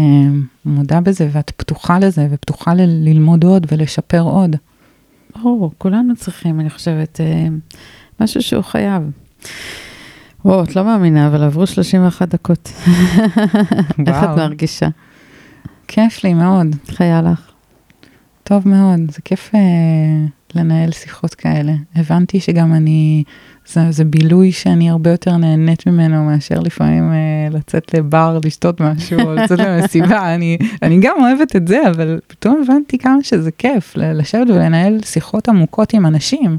מודה 0.65 1.02
בזה 1.02 1.30
ואת 1.32 1.50
פתוחה 1.50 2.00
לזה 2.00 2.28
ופתוחה 2.32 2.73
ל- 2.73 3.10
ללמוד 3.10 3.43
עוד 3.43 3.67
ולשפר 3.71 4.21
עוד. 4.21 4.56
או, 5.43 5.71
כולנו 5.78 6.15
צריכים, 6.15 6.60
אני 6.60 6.69
חושבת, 6.69 7.19
uh, 7.19 7.73
משהו 8.19 8.41
שהוא 8.41 8.62
חייב. 8.63 9.04
וואו, 10.45 10.63
את 10.63 10.76
לא 10.76 10.84
מאמינה, 10.84 11.28
אבל 11.28 11.43
עברו 11.43 11.67
31 11.67 12.28
דקות. 12.28 12.69
איך 14.08 14.17
את 14.23 14.30
מרגישה? 14.38 14.88
כיף 15.88 16.23
לי 16.23 16.34
מאוד. 16.34 16.67
איך 16.89 17.02
היה 17.02 17.21
לך? 17.21 17.52
טוב 18.43 18.67
מאוד, 18.67 19.12
זה 19.12 19.21
כיף 19.26 19.52
uh, 19.54 19.58
לנהל 20.58 20.91
שיחות 20.91 21.36
כאלה. 21.36 21.74
הבנתי 21.96 22.39
שגם 22.39 22.74
אני 22.74 23.24
זה, 23.67 23.91
זה 23.91 24.06
בילוי 24.06 24.52
שאני 24.52 24.89
הרבה 24.89 25.12
יותר 25.12 25.38
נהנית 25.38 25.88
ממנו 25.88 26.26
מאשר 26.26 26.60
לפעמים 26.60 27.12
אה, 27.12 27.17
לצאת 27.52 27.93
לבר, 27.93 28.39
לשתות 28.43 28.82
משהו, 28.82 29.20
או 29.20 29.34
לצאת 29.34 29.60
למסיבה, 29.60 30.28
אני, 30.36 30.58
אני 30.82 31.00
גם 31.02 31.15
אוהבת 31.20 31.56
את 31.56 31.67
זה, 31.67 31.82
אבל 31.89 32.20
פתאום 32.28 32.62
הבנתי 32.63 32.98
כמה 32.98 33.17
שזה 33.24 33.52
כיף, 33.52 33.93
לשבת 33.98 34.50
ולנהל 34.50 35.00
שיחות 35.06 35.50
עמוקות 35.50 35.93
עם 35.93 36.06
אנשים. 36.06 36.58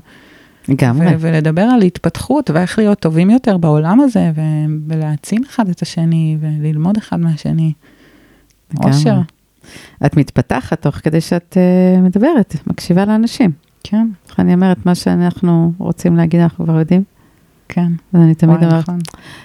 לגמרי. 0.69 1.07
ולדבר 1.19 1.63
על 1.63 1.83
התפתחות 1.83 2.51
ואיך 2.51 2.79
להיות 2.79 3.01
טובים 3.01 3.31
יותר 3.31 3.57
בעולם 3.57 4.01
הזה, 4.01 4.31
ולהעצים 4.87 5.43
אחד 5.51 5.69
את 5.69 5.83
השני, 5.83 6.37
וללמוד 6.41 6.97
אחד 6.97 7.21
מהשני. 7.21 7.73
אושר. 8.85 9.21
את 10.07 10.17
מתפתחת 10.17 10.83
תוך 10.83 10.95
כדי 10.95 11.21
שאת 11.21 11.57
uh, 11.57 12.01
מדברת, 12.01 12.55
מקשיבה 12.67 13.05
לאנשים. 13.05 13.51
כן. 13.83 14.09
איך 14.29 14.41
אני 14.41 14.55
אומרת, 14.55 14.87
מה 14.87 14.95
שאנחנו 14.95 15.73
רוצים 15.79 16.17
להגיד, 16.17 16.41
אנחנו 16.41 16.65
כבר 16.65 16.79
יודעים. 16.79 17.03
כן. 17.69 17.93
אז 18.13 18.21
אני 18.21 18.35
תמיד 18.35 18.57
אומרת, 18.63 18.83
נכון. 18.83 18.99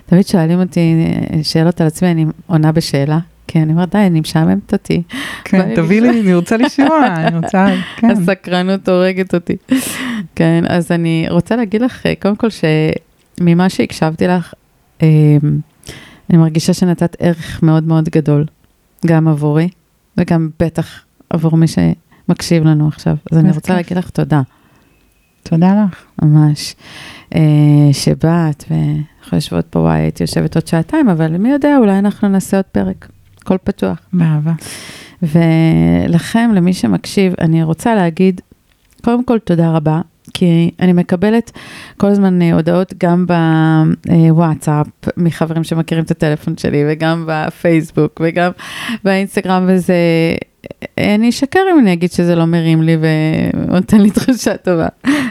תמיד 0.05 0.27
שואלים 0.27 0.59
אותי 0.59 1.05
שאלות 1.43 1.81
על 1.81 1.87
עצמי, 1.87 2.11
אני 2.11 2.25
עונה 2.47 2.71
בשאלה. 2.71 3.19
כי 3.47 3.61
אני 3.61 3.71
אומרת, 3.71 3.95
די, 3.95 3.97
אני 3.97 4.19
משעממת 4.19 4.73
אותי. 4.73 5.03
כן, 5.43 5.75
תביא 5.75 6.01
לי, 6.01 6.21
אני 6.21 6.33
רוצה 6.33 6.57
לשמוע, 6.57 7.07
אני 7.15 7.37
רוצה, 7.37 7.67
כן. 7.97 8.09
הסקרנות 8.09 8.89
הורגת 8.89 9.33
אותי. 9.33 9.55
כן, 10.35 10.63
אז 10.67 10.91
אני 10.91 11.25
רוצה 11.29 11.55
להגיד 11.55 11.81
לך, 11.81 12.03
קודם 12.21 12.35
כל, 12.35 12.47
שממה 12.49 13.69
שהקשבתי 13.69 14.27
לך, 14.27 14.53
אמ, 15.01 15.07
אני 16.29 16.37
מרגישה 16.37 16.73
שנתת 16.73 17.15
ערך 17.19 17.63
מאוד 17.63 17.83
מאוד 17.83 18.09
גדול, 18.09 18.45
גם 19.05 19.27
עבורי, 19.27 19.69
וגם 20.17 20.49
בטח 20.59 21.03
עבור 21.29 21.57
מי 21.57 21.67
מקשיב 22.29 22.63
לנו 22.63 22.87
עכשיו. 22.87 23.15
אז 23.31 23.37
אני 23.37 23.51
רוצה 23.51 23.73
להגיד 23.73 23.97
לך 23.97 24.09
תודה. 24.09 24.41
תודה 25.43 25.85
לך. 25.85 26.03
ממש. 26.21 26.75
אה, 27.35 27.41
שבאת, 27.91 28.63
ואנחנו 28.69 29.37
יושבות 29.37 29.65
פה, 29.69 29.79
וואי, 29.79 29.99
הייתי 29.99 30.23
יושבת 30.23 30.55
עוד 30.55 30.67
שעתיים, 30.67 31.09
אבל 31.09 31.37
מי 31.37 31.51
יודע, 31.51 31.77
אולי 31.77 31.99
אנחנו 31.99 32.27
נעשה 32.27 32.57
עוד 32.57 32.65
פרק. 32.65 33.07
הכל 33.41 33.57
פתוח. 33.63 33.97
באהבה. 34.13 34.51
ולכם, 35.21 36.51
למי 36.53 36.73
שמקשיב, 36.73 37.33
אני 37.41 37.63
רוצה 37.63 37.95
להגיד, 37.95 38.41
קודם 39.03 39.25
כל, 39.25 39.39
תודה 39.39 39.71
רבה. 39.71 40.01
כי 40.33 40.71
אני 40.79 40.93
מקבלת 40.93 41.51
כל 41.97 42.07
הזמן 42.07 42.41
אה, 42.41 42.53
הודעות 42.53 42.93
גם 42.97 43.25
בוואטסאפ 44.05 44.87
מחברים 45.17 45.63
שמכירים 45.63 46.03
את 46.03 46.11
הטלפון 46.11 46.57
שלי, 46.57 46.83
וגם 46.87 47.23
בפייסבוק, 47.27 48.21
וגם 48.23 48.51
באינסטגרם, 49.03 49.65
וזה 49.67 49.95
אני 50.97 51.29
אשקר 51.29 51.59
אם 51.73 51.79
אני 51.79 51.93
אגיד 51.93 52.11
שזה 52.11 52.35
לא 52.35 52.45
מרים 52.45 52.81
לי 52.81 52.97
ונותן 53.01 54.01
לי 54.01 54.11
תחושה 54.11 54.57
טובה. 54.57 54.87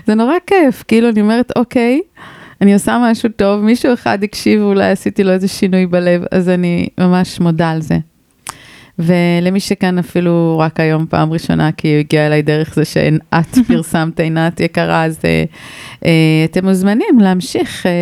זה 0.07 0.15
נורא 0.15 0.35
כיף, 0.47 0.85
כאילו 0.89 1.09
אני 1.09 1.21
אומרת, 1.21 1.53
אוקיי, 1.57 2.01
אני 2.61 2.75
עושה 2.75 2.99
משהו 3.11 3.29
טוב, 3.37 3.61
מישהו 3.61 3.95
אחד 3.95 4.25
הקשיב, 4.25 4.63
אולי 4.63 4.91
עשיתי 4.91 5.25
לו 5.25 5.33
איזה 5.33 5.49
שינוי 5.49 5.87
בלב, 5.87 6.23
אז 6.31 6.49
אני 6.49 6.89
ממש 6.99 7.41
מודה 7.41 7.71
על 7.71 7.83
זה. 7.83 7.99
ולמי 8.99 9.61
שכאן 9.61 9.99
אפילו 9.99 10.59
רק 10.59 10.81
היום 10.81 11.07
פעם 11.07 11.33
ראשונה, 11.33 11.73
כי 11.73 11.89
הוא 11.89 11.99
הגיע 11.99 12.27
אליי 12.27 12.43
דרך 12.43 12.75
זה 12.75 12.85
שאת 12.85 13.59
פרסמת, 13.69 14.21
עינת 14.21 14.61
יקרה, 14.61 15.05
אז 15.05 15.19
אה, 15.25 15.45
אה, 16.05 16.45
אתם 16.45 16.67
מוזמנים 16.67 17.21
להמשיך. 17.21 17.87
אה, 17.87 17.93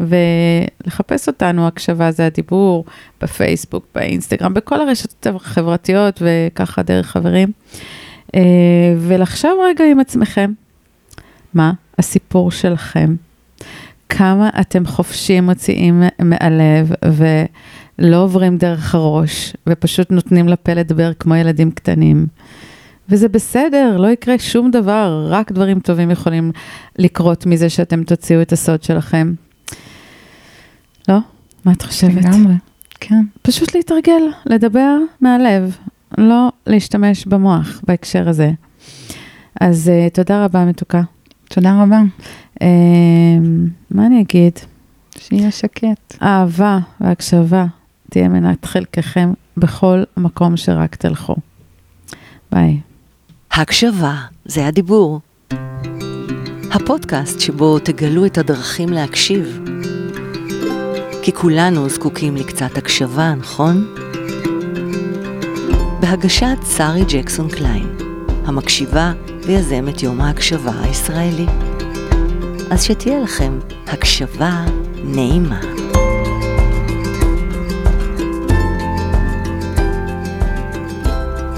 ולחפש 0.00 1.28
אותנו, 1.28 1.66
הקשבה 1.66 2.10
זה 2.10 2.26
הדיבור, 2.26 2.84
בפייסבוק, 3.20 3.86
באינסטגרם, 3.94 4.54
בכל 4.54 4.80
הרשתות 4.80 5.26
החברתיות 5.26 6.22
וככה 6.22 6.82
דרך 6.82 7.06
חברים. 7.06 7.52
אה, 8.34 8.40
ולחשוב 8.98 9.50
רגע 9.64 9.84
עם 9.90 10.00
עצמכם, 10.00 10.52
מה 11.54 11.72
הסיפור 11.98 12.50
שלכם? 12.50 13.14
כמה 14.08 14.50
אתם 14.60 14.86
חופשיים 14.86 15.44
מוציאים 15.44 16.02
מהלב 16.18 16.92
ולא 17.04 18.16
עוברים 18.16 18.58
דרך 18.58 18.94
הראש 18.94 19.56
ופשוט 19.68 20.10
נותנים 20.10 20.48
לפה 20.48 20.72
לדבר 20.72 21.12
כמו 21.14 21.34
ילדים 21.34 21.70
קטנים. 21.70 22.26
וזה 23.08 23.28
בסדר, 23.28 23.96
לא 23.96 24.06
יקרה 24.06 24.38
שום 24.38 24.70
דבר, 24.70 25.26
רק 25.28 25.52
דברים 25.52 25.80
טובים 25.80 26.10
יכולים 26.10 26.52
לקרות 26.98 27.46
מזה 27.46 27.70
שאתם 27.70 28.04
תוציאו 28.04 28.42
את 28.42 28.52
הסוד 28.52 28.82
שלכם. 28.82 29.32
לא? 31.08 31.18
מה 31.64 31.72
את 31.72 31.82
חושבת? 31.82 32.14
לגמרי, 32.14 32.54
כן. 33.00 33.24
פשוט 33.42 33.74
להתרגל, 33.74 34.22
לדבר 34.46 34.96
מהלב, 35.20 35.76
לא 36.18 36.48
להשתמש 36.66 37.26
במוח 37.26 37.80
בהקשר 37.86 38.28
הזה. 38.28 38.50
אז 39.60 39.90
uh, 39.90 40.14
תודה 40.14 40.44
רבה, 40.44 40.64
מתוקה. 40.64 41.02
תודה 41.48 41.82
רבה. 41.82 42.00
Uh, 42.54 42.64
מה 43.90 44.06
אני 44.06 44.20
אגיד? 44.20 44.58
שיהיה 45.18 45.50
שקט. 45.50 46.22
אהבה 46.22 46.78
והקשבה 47.00 47.66
תהיה 48.10 48.28
מנת 48.28 48.64
חלקכם 48.64 49.32
בכל 49.56 50.02
מקום 50.16 50.56
שרק 50.56 50.94
תלכו. 50.94 51.34
ביי. 52.52 52.80
הקשבה, 53.52 54.16
זה 54.44 54.66
הדיבור. 54.66 55.20
הפודקאסט 56.70 57.40
שבו 57.40 57.78
תגלו 57.78 58.26
את 58.26 58.38
הדרכים 58.38 58.88
להקשיב. 58.88 59.60
כי 61.22 61.32
כולנו 61.32 61.88
זקוקים 61.88 62.36
לקצת 62.36 62.78
הקשבה, 62.78 63.34
נכון? 63.34 63.94
בהגשת 66.00 66.58
שרי 66.76 67.04
ג'קסון 67.08 67.48
קליין, 67.48 67.96
המקשיבה 68.44 69.12
ויזמת 69.46 70.02
יום 70.02 70.20
ההקשבה 70.20 70.72
הישראלי. 70.82 71.46
אז 72.70 72.82
שתהיה 72.82 73.20
לכם 73.20 73.58
הקשבה 73.86 74.64
נעימה. 75.04 75.81